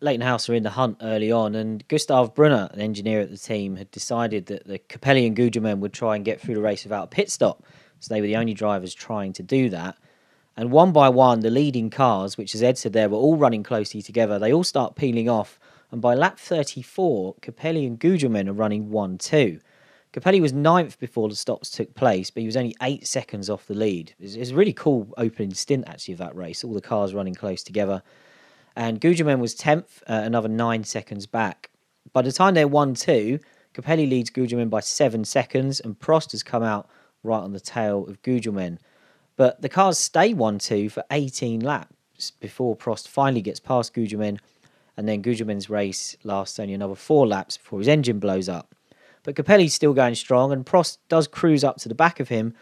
[0.00, 3.38] Leyton House are in the hunt early on, and Gustav Brunner, an engineer at the
[3.38, 6.84] team, had decided that the Capelli and Gugelmin would try and get through the race
[6.84, 7.64] without a pit stop.
[8.00, 9.96] So they were the only drivers trying to do that.
[10.56, 13.62] And one by one, the leading cars, which as Ed said there, were all running
[13.62, 14.38] closely together.
[14.38, 15.58] They all start peeling off,
[15.90, 19.60] and by lap 34, Capelli and Gugelmin are running 1 2.
[20.16, 23.66] Capelli was ninth before the stops took place, but he was only eight seconds off
[23.66, 24.14] the lead.
[24.18, 26.64] It was, it was, a really cool opening stint, actually, of that race.
[26.64, 28.02] All the cars running close together.
[28.74, 31.68] And Gugelmin was 10th, uh, another nine seconds back.
[32.14, 33.38] By the time they're 1 2,
[33.74, 36.88] Capelli leads Gugelmin by seven seconds, and Prost has come out
[37.22, 38.78] right on the tail of Gugelmin.
[39.36, 44.38] But the cars stay 1 2 for 18 laps before Prost finally gets past Gugelmin,
[44.96, 48.75] and then Gugelmin's race lasts only another four laps before his engine blows up.
[49.26, 52.54] But Capelli's still going strong, and Prost does cruise up to the back of him.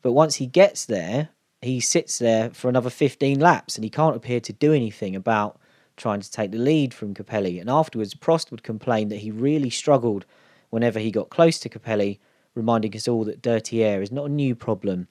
[0.00, 1.30] But once he gets there,
[1.60, 5.60] he sits there for another 15 laps, and he can't appear to do anything about
[5.96, 7.60] trying to take the lead from Capelli.
[7.60, 10.24] And afterwards, Prost would complain that he really struggled
[10.70, 12.20] whenever he got close to Capelli,
[12.54, 15.08] reminding us all that dirty air is not a new problem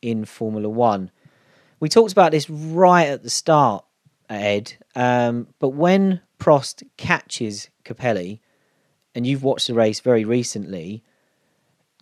[0.00, 1.10] in Formula One.
[1.78, 3.84] We talked about this right at the start,
[4.30, 8.40] Ed, um, but when Prost catches Capelli,
[9.14, 11.02] and you've watched the race very recently,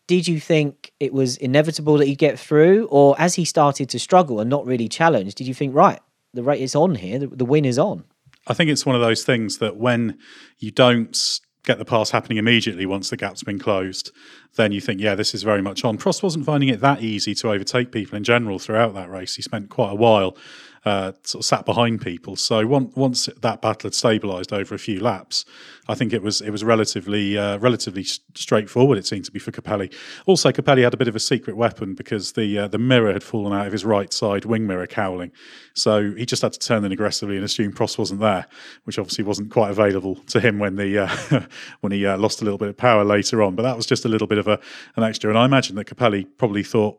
[0.06, 3.98] did you think it was inevitable that he'd get through, or as he started to
[3.98, 6.00] struggle and not really challenge, did you think right,
[6.34, 8.04] the rate is on here, the, the win is on?
[8.46, 10.18] I think it's one of those things that when
[10.58, 14.10] you don't get the pass happening immediately once the gap's been closed,
[14.56, 15.98] then you think, yeah, this is very much on.
[15.98, 19.36] Prost wasn't finding it that easy to overtake people in general throughout that race.
[19.36, 20.36] He spent quite a while
[20.84, 22.36] uh, sort of sat behind people.
[22.36, 25.44] So once once that battle had stabilised over a few laps,
[25.88, 28.96] I think it was it was relatively uh, relatively straightforward.
[28.96, 29.92] It seemed to be for Capelli.
[30.24, 33.22] Also, Capelli had a bit of a secret weapon because the uh, the mirror had
[33.22, 35.32] fallen out of his right side wing mirror cowling,
[35.74, 38.46] so he just had to turn in aggressively and assume Prost wasn't there,
[38.84, 41.40] which obviously wasn't quite available to him when the uh,
[41.80, 43.54] when he uh, lost a little bit of power later on.
[43.54, 44.58] But that was just a little bit of a
[44.96, 46.98] an extra, and I imagine that Capelli probably thought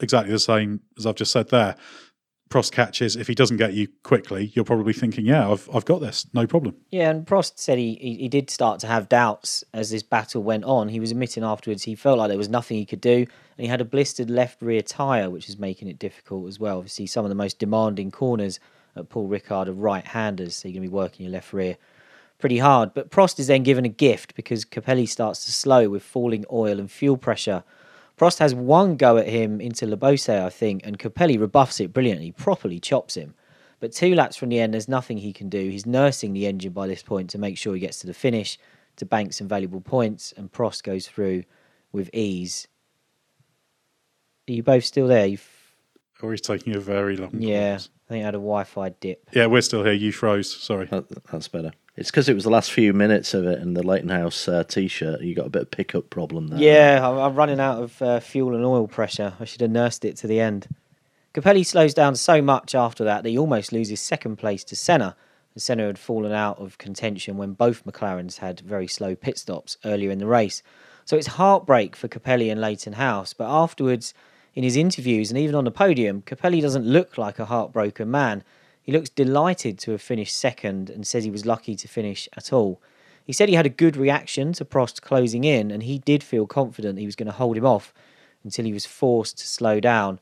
[0.00, 1.74] exactly the same as I've just said there
[2.48, 6.00] Prost catches, if he doesn't get you quickly, you're probably thinking, yeah, I've, I've got
[6.00, 6.76] this, no problem.
[6.90, 10.42] Yeah, and Prost said he, he, he did start to have doubts as this battle
[10.42, 10.88] went on.
[10.88, 13.28] He was admitting afterwards he felt like there was nothing he could do, and
[13.64, 16.78] he had a blistered left rear tyre, which is making it difficult as well.
[16.78, 18.60] Obviously, some of the most demanding corners
[18.96, 21.76] at Paul Ricard are right handers, so you're going to be working your left rear
[22.38, 22.94] pretty hard.
[22.94, 26.78] But Prost is then given a gift because Capelli starts to slow with falling oil
[26.78, 27.64] and fuel pressure
[28.18, 31.92] Prost has one go at him into Le Beausset, I think, and Capelli rebuffs it
[31.92, 33.34] brilliantly, properly chops him.
[33.78, 35.70] But two laps from the end, there's nothing he can do.
[35.70, 38.58] He's nursing the engine by this point to make sure he gets to the finish,
[38.96, 41.44] to bank some valuable points, and Prost goes through
[41.92, 42.66] with ease.
[44.48, 45.26] Are you both still there?
[45.26, 45.48] You've...
[46.20, 47.40] Or oh, he's taking a very long time.
[47.40, 47.90] Yeah, pause.
[48.08, 49.28] I think I had a Wi Fi dip.
[49.32, 49.92] Yeah, we're still here.
[49.92, 50.50] You froze.
[50.50, 50.86] Sorry.
[50.86, 51.70] That, that's better.
[51.98, 54.62] It's because it was the last few minutes of it and the Leyton House uh,
[54.62, 55.20] t-shirt.
[55.20, 56.60] You got a bit of pickup problem there.
[56.60, 59.34] Yeah, I'm, running out of uh, fuel and oil pressure.
[59.40, 60.68] I should have nursed it to the end.
[61.34, 65.16] Capelli slows down so much after that that he almost loses second place to Senna.
[65.54, 69.76] And Senna had fallen out of contention when both McLarens had very slow pit stops
[69.84, 70.62] earlier in the race.
[71.04, 73.32] So it's heartbreak for Capelli and Leyton House.
[73.34, 74.14] But afterwards,
[74.54, 78.44] in his interviews and even on the podium, Capelli doesn't look like a heartbroken man.
[78.88, 82.54] He looks delighted to have finished second and says he was lucky to finish at
[82.54, 82.80] all.
[83.22, 86.46] He said he had a good reaction to Prost closing in and he did feel
[86.46, 87.92] confident he was going to hold him off
[88.44, 90.20] until he was forced to slow down.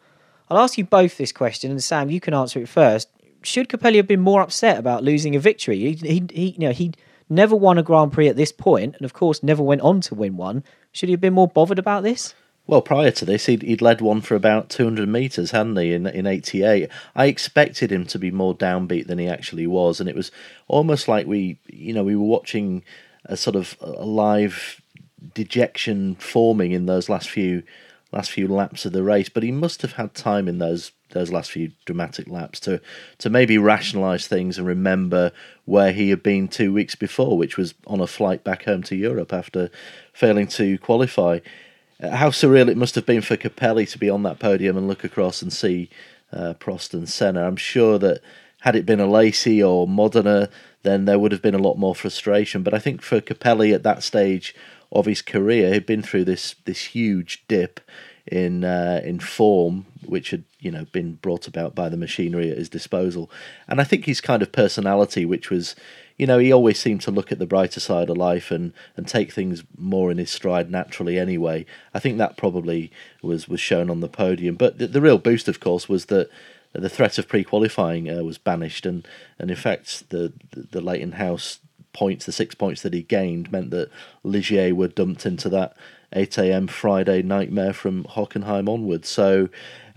[0.50, 3.08] I'll ask you both this question, and Sam, you can answer it first.
[3.40, 5.78] Should Capelli have been more upset about losing a victory?
[5.78, 6.90] He, he, he, you know, he
[7.28, 10.16] never won a Grand Prix at this point, and of course, never went on to
[10.16, 10.64] win one.
[10.90, 12.34] Should he have been more bothered about this?
[12.66, 16.06] Well, prior to this, he'd, he'd led one for about 200 metres, hadn't he, in,
[16.06, 16.88] in 88.
[17.14, 20.32] I expected him to be more downbeat than he actually was, and it was
[20.66, 22.82] almost like we, you know, we were watching
[23.24, 24.80] a sort of a live
[25.34, 27.62] dejection forming in those last few
[28.12, 31.30] last few laps of the race, but he must have had time in those those
[31.32, 32.80] last few dramatic laps to
[33.18, 35.32] to maybe rationalise things and remember
[35.64, 38.96] where he had been two weeks before, which was on a flight back home to
[38.96, 39.70] Europe after
[40.12, 41.38] failing to qualify.
[42.00, 45.04] How surreal it must have been for Capelli to be on that podium and look
[45.04, 45.88] across and see
[46.32, 47.46] uh, Prost and Senna.
[47.46, 48.20] I'm sure that
[48.60, 50.48] had it been Alesi or Modena,
[50.82, 52.62] then there would have been a lot more frustration.
[52.62, 54.54] But I think for Capelli at that stage
[54.92, 57.80] of his career, he'd been through this this huge dip
[58.26, 62.58] in uh, in form, which had you know been brought about by the machinery at
[62.58, 63.30] his disposal,
[63.68, 65.76] and I think his kind of personality, which was,
[66.16, 69.06] you know, he always seemed to look at the brighter side of life and and
[69.06, 71.18] take things more in his stride naturally.
[71.18, 72.90] Anyway, I think that probably
[73.22, 74.56] was was shown on the podium.
[74.56, 76.30] But the, the real boost, of course, was that
[76.72, 79.06] the threat of pre-qualifying uh, was banished, and
[79.38, 81.58] and in fact the the, the Leyton House
[81.92, 83.90] points, the six points that he gained, meant that
[84.24, 85.76] Ligier were dumped into that
[86.16, 86.66] 8 a.m.
[86.66, 89.08] Friday nightmare from Hockenheim onwards.
[89.08, 89.48] So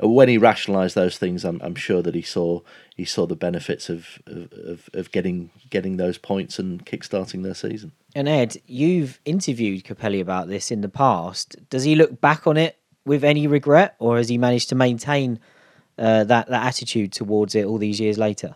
[0.04, 2.62] uh, when he rationalised those things, I'm, I'm sure that he saw
[2.96, 7.94] he saw the benefits of, of, of getting getting those points and kickstarting their season.
[8.14, 11.56] And Ed, you've interviewed Capelli about this in the past.
[11.70, 15.40] Does he look back on it with any regret, or has he managed to maintain
[15.98, 18.56] uh, that that attitude towards it all these years later?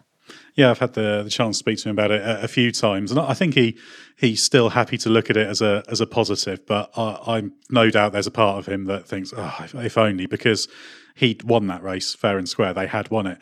[0.56, 2.72] Yeah, I've had the, the chance to speak to him about it a, a, few
[2.72, 3.78] times, and I think he
[4.16, 6.66] he's still happy to look at it as a as a positive.
[6.66, 9.97] But I, am no doubt there's a part of him that thinks, oh, if, if
[9.97, 10.68] only because
[11.16, 12.74] he'd won that race fair and square.
[12.74, 13.38] They had won it.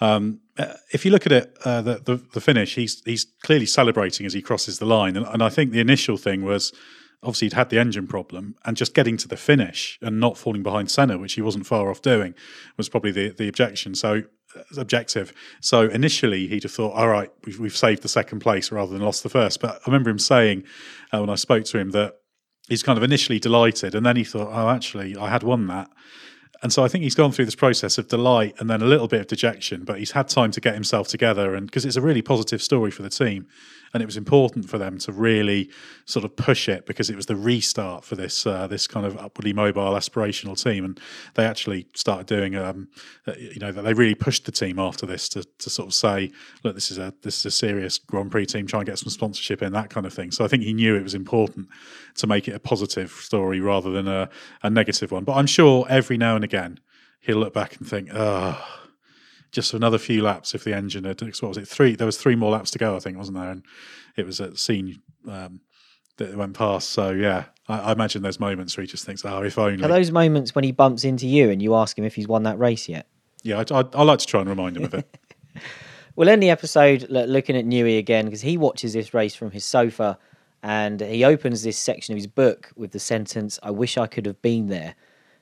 [0.00, 3.66] Um, uh, if you look at it, uh, the, the, the finish, he's he's clearly
[3.66, 6.72] celebrating as he crosses the line, and, and I think the initial thing was
[7.22, 10.62] obviously he'd had the engine problem and just getting to the finish and not falling
[10.62, 12.34] behind Senna, which he wasn't far off doing,
[12.76, 13.94] was probably the, the objection.
[13.94, 14.24] So
[14.76, 15.32] objective.
[15.60, 19.02] So initially he'd have thought, all right, we've, we've saved the second place rather than
[19.02, 19.60] lost the first.
[19.60, 20.64] But I remember him saying
[21.12, 22.16] uh, when I spoke to him that
[22.68, 25.90] he's kind of initially delighted and then he thought, oh, actually, I had won that.
[26.62, 29.08] And so I think he's gone through this process of delight and then a little
[29.08, 31.54] bit of dejection, but he's had time to get himself together.
[31.54, 33.46] And because it's a really positive story for the team,
[33.96, 35.70] and it was important for them to really
[36.04, 39.16] sort of push it because it was the restart for this uh, this kind of
[39.16, 41.00] upwardly mobile aspirational team, and
[41.32, 42.88] they actually started doing um,
[43.26, 45.94] uh, you know that they really pushed the team after this to, to sort of
[45.94, 46.30] say
[46.62, 49.08] look this is a this is a serious Grand Prix team try and get some
[49.08, 50.30] sponsorship in that kind of thing.
[50.30, 51.68] So I think he knew it was important
[52.16, 54.28] to make it a positive story rather than a,
[54.62, 55.24] a negative one.
[55.24, 56.80] But I'm sure every now and again
[57.20, 58.62] he'll look back and think, oh,
[59.56, 62.36] just another few laps if the engine had what was it three there was three
[62.36, 63.50] more laps to go I think wasn't there?
[63.50, 63.64] And
[64.14, 65.60] it was a scene um,
[66.18, 66.90] that went past.
[66.90, 69.82] So yeah I, I, imagine there's moments where he just thinks oh if only.
[69.82, 72.42] Are those moments when he bumps into you and you ask him if he's won
[72.42, 73.08] that race yet?
[73.42, 75.18] Yeah I, I, I like to try and remind him of it.
[76.16, 79.66] We'll end the episode looking at Newey again because he watches this race from his
[79.66, 80.18] sofa
[80.62, 84.24] and he opens this section of his book with the sentence I wish I could
[84.24, 84.94] have been there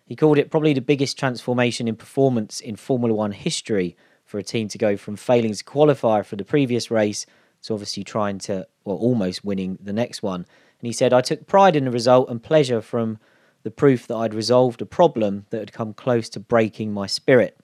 [0.06, 4.42] he called it probably the biggest transformation in performance in Formula One history for a
[4.42, 7.26] team to go from failing to qualify for the previous race
[7.62, 10.46] to obviously trying to, well, almost winning the next one.
[10.80, 13.18] And he said, I took pride in the result and pleasure from
[13.62, 17.58] the proof that I'd resolved a problem that had come close to breaking my spirit.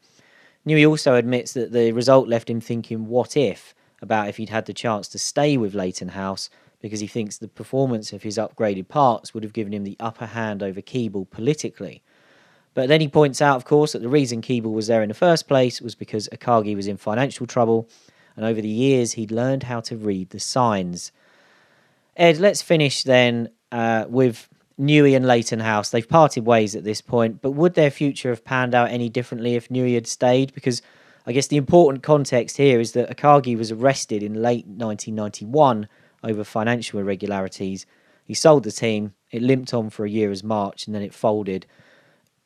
[0.67, 4.65] Newey also admits that the result left him thinking, what if, about if he'd had
[4.65, 6.49] the chance to stay with Leyton House,
[6.81, 10.27] because he thinks the performance of his upgraded parts would have given him the upper
[10.27, 12.03] hand over Keeble politically.
[12.75, 15.15] But then he points out, of course, that the reason Keeble was there in the
[15.15, 17.89] first place was because Akagi was in financial trouble,
[18.37, 21.11] and over the years he'd learned how to read the signs.
[22.17, 24.49] Ed, let's finish then uh, with
[24.79, 25.91] Newey and Leyton House.
[25.91, 29.57] They've parted ways at this point, but would their future have panned out any differently
[29.57, 30.55] if Newey had stayed?
[30.55, 30.81] Because
[31.27, 35.89] I guess the important context here is that Akagi was arrested in late 1991
[36.23, 37.85] over financial irregularities.
[38.25, 41.13] He sold the team, it limped on for a year as March, and then it
[41.13, 41.67] folded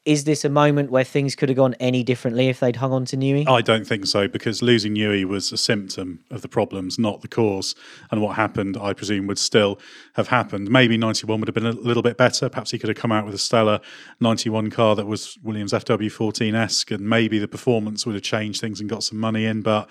[0.05, 3.07] is this a moment where things could have gone any differently if they'd hung on
[3.07, 3.48] to Newey?
[3.48, 7.28] I don't think so because losing Newey was a symptom of the problems, not the
[7.28, 7.74] cause.
[8.11, 9.80] And what happened, I presume, would still
[10.14, 10.70] have happened.
[10.70, 12.50] Maybe 91 would have been a little bit better.
[12.50, 13.80] Perhaps he could have come out with a stellar
[14.20, 18.80] 91 car that was Williams FW14 esque, and maybe the performance would have changed things
[18.80, 19.62] and got some money in.
[19.62, 19.88] But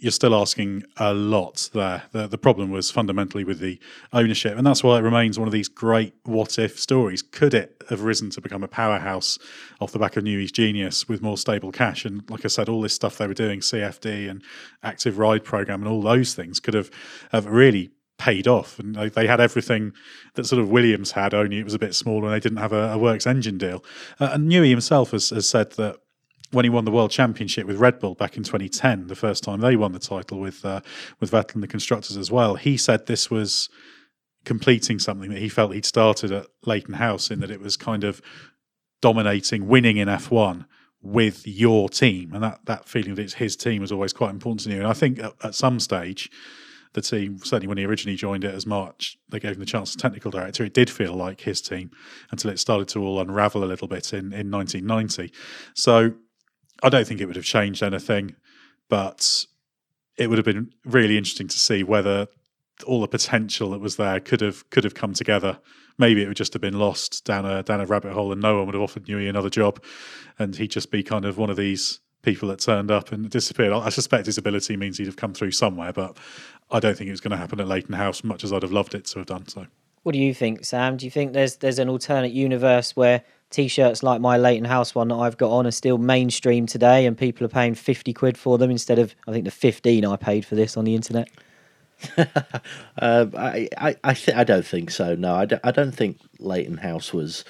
[0.00, 2.04] you're still asking a lot there.
[2.12, 3.78] The, the problem was fundamentally with the
[4.12, 7.22] ownership, and that's why it remains one of these great what if stories.
[7.22, 9.38] Could it have risen to become a powerhouse
[9.80, 12.04] off the back of Newey's genius with more stable cash?
[12.04, 14.42] And like I said, all this stuff they were doing, CFD and
[14.82, 16.90] active ride program, and all those things could have,
[17.32, 19.92] have really paid off and they, they, had everything
[20.34, 22.72] that sort of Williams had only it was a bit smaller and they didn't have
[22.72, 23.84] a, a works engine deal
[24.20, 25.96] uh, and Newey himself has, has said that
[26.54, 29.60] when he won the world championship with Red Bull back in 2010, the first time
[29.60, 30.80] they won the title with uh,
[31.20, 33.68] with Vettel and the constructors as well, he said this was
[34.44, 38.04] completing something that he felt he'd started at Leyton House in that it was kind
[38.04, 38.20] of
[39.00, 40.66] dominating, winning in F1
[41.02, 44.60] with your team, and that that feeling that it's his team was always quite important
[44.60, 44.78] to you.
[44.78, 46.30] And I think at, at some stage,
[46.94, 49.90] the team certainly when he originally joined it as March, they gave him the chance
[49.90, 50.64] as technical director.
[50.64, 51.90] It did feel like his team
[52.30, 55.32] until it started to all unravel a little bit in in 1990.
[55.74, 56.14] So
[56.84, 58.36] I don't think it would have changed anything,
[58.90, 59.46] but
[60.18, 62.28] it would have been really interesting to see whether
[62.86, 65.58] all the potential that was there could have could have come together.
[65.96, 68.56] Maybe it would just have been lost down a down a rabbit hole, and no
[68.56, 69.82] one would have offered Newey another job,
[70.38, 73.72] and he'd just be kind of one of these people that turned up and disappeared.
[73.72, 76.18] I suspect his ability means he'd have come through somewhere, but
[76.70, 78.72] I don't think it was going to happen at Leyton House, much as I'd have
[78.72, 79.66] loved it to have done so.
[80.02, 80.98] What do you think, Sam?
[80.98, 85.08] Do you think there's there's an alternate universe where t-shirts like my Leyton House one
[85.08, 88.58] that I've got on are still mainstream today, and people are paying fifty quid for
[88.58, 91.28] them instead of I think the fifteen I paid for this on the internet?
[92.18, 92.26] uh,
[92.98, 95.14] I I I, th- I don't think so.
[95.14, 97.44] No, I, d- I don't think Leyton House was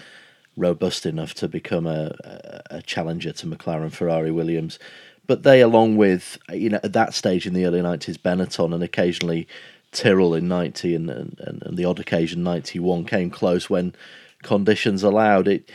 [0.56, 4.78] robust enough to become a, a, a challenger to McLaren, Ferrari, Williams.
[5.26, 8.82] But they, along with you know, at that stage in the early nineties, Benetton and
[8.82, 9.48] occasionally
[9.92, 13.94] Tyrrell in ninety and, and, and the odd occasion ninety one came close when
[14.44, 15.70] conditions allowed it.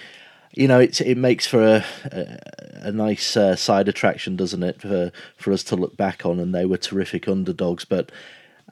[0.56, 2.40] You know, it it makes for a a,
[2.88, 6.40] a nice uh, side attraction, doesn't it, for for us to look back on?
[6.40, 8.12] And they were terrific underdogs, but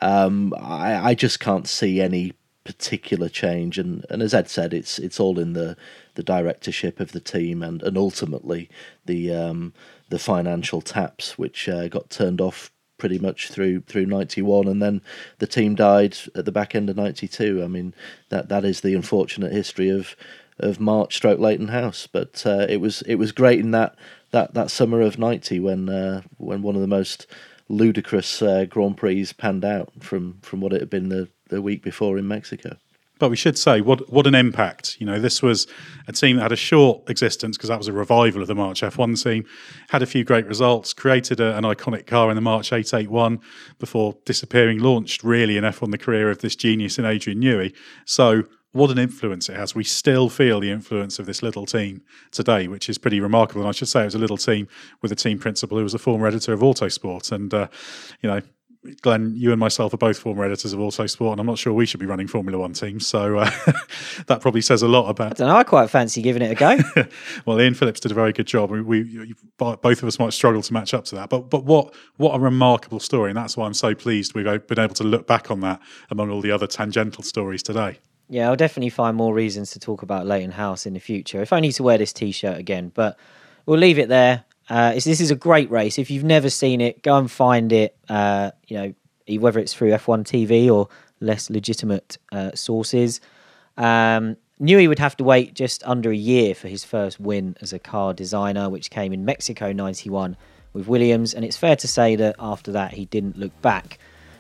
[0.02, 2.34] um, I, I just can't see any
[2.64, 3.80] particular change.
[3.80, 5.78] And, and as Ed said, it's it's all in the,
[6.16, 8.70] the directorship of the team and, and ultimately
[9.06, 9.74] the um,
[10.10, 14.82] the financial taps, which uh, got turned off pretty much through through ninety one, and
[14.82, 15.02] then
[15.40, 17.64] the team died at the back end of ninety two.
[17.64, 17.94] I mean
[18.30, 20.16] that that is the unfortunate history of
[20.60, 22.08] of March stroke Leyton House.
[22.08, 23.96] But uh, it was it was great in that
[24.32, 27.28] that, that summer of ninety when uh, when one of the most
[27.70, 31.84] ludicrous uh, Grand Prix panned out from from what it had been the, the week
[31.84, 32.78] before in Mexico.
[33.20, 34.98] But we should say what what an impact.
[35.00, 35.68] You know, this was
[36.08, 38.82] a team that had a short existence because that was a revival of the March
[38.82, 39.46] F1 team.
[39.90, 43.40] Had a few great results, created a, an iconic car in the March 881
[43.80, 44.80] before disappearing.
[44.80, 47.76] Launched really in F1 the career of this genius in Adrian Newey.
[48.06, 48.44] So
[48.78, 49.74] what an influence it has.
[49.74, 52.02] We still feel the influence of this little team
[52.32, 53.62] today, which is pretty remarkable.
[53.62, 54.68] And I should say it was a little team
[55.02, 57.32] with a team principal who was a former editor of Autosport.
[57.32, 57.70] And, uh,
[58.22, 58.42] you know,
[59.02, 61.86] Glenn, you and myself are both former editors of Autosport, and I'm not sure we
[61.86, 63.06] should be running Formula One teams.
[63.06, 63.50] So uh,
[64.28, 65.34] that probably says a lot about.
[65.34, 65.56] I don't know.
[65.56, 66.78] I quite fancy giving it a go.
[67.46, 68.72] well, Ian Phillips did a very good job.
[68.72, 71.94] We, we, both of us might struggle to match up to that, but but what
[72.18, 75.28] what a remarkable story, and that's why I'm so pleased we've been able to look
[75.28, 78.00] back on that among all the other tangential stories today.
[78.30, 81.54] Yeah, I'll definitely find more reasons to talk about Leyton House in the future, if
[81.54, 82.92] only to wear this T-shirt again.
[82.94, 83.18] But
[83.66, 84.44] we'll leave it there.
[84.70, 85.98] Uh, this is a great race.
[85.98, 87.96] If you've never seen it, go and find it.
[88.10, 90.88] Uh, you know, whether it's through F1 TV or
[91.20, 93.22] less legitimate uh, sources.
[93.78, 97.74] Um, Newey would have to wait just under a year for his first win as
[97.74, 100.36] a car designer, which came in Mexico '91
[100.74, 104.00] with Williams, and it's fair to say that after that he didn't look back.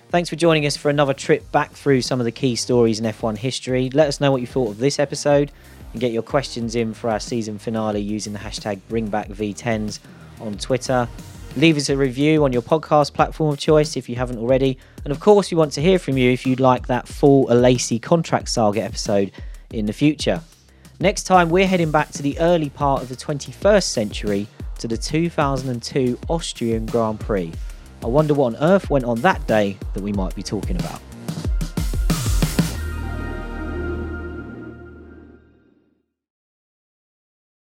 [0.10, 3.06] Thanks for joining us for another trip back through some of the key stories in
[3.06, 3.90] F1 history.
[3.90, 5.52] Let us know what you thought of this episode
[5.92, 10.00] and get your questions in for our season finale using the hashtag BringBackV10s
[10.40, 11.08] on Twitter.
[11.56, 14.78] Leave us a review on your podcast platform of choice if you haven't already.
[15.04, 18.02] And of course, we want to hear from you if you'd like that full Alesi
[18.02, 19.32] contract saga episode
[19.72, 20.42] in the future.
[21.00, 24.48] Next time, we're heading back to the early part of the 21st century
[24.80, 27.52] to the 2002 Austrian Grand Prix.
[28.04, 31.02] I wonder what on earth went on that day that we might be talking about.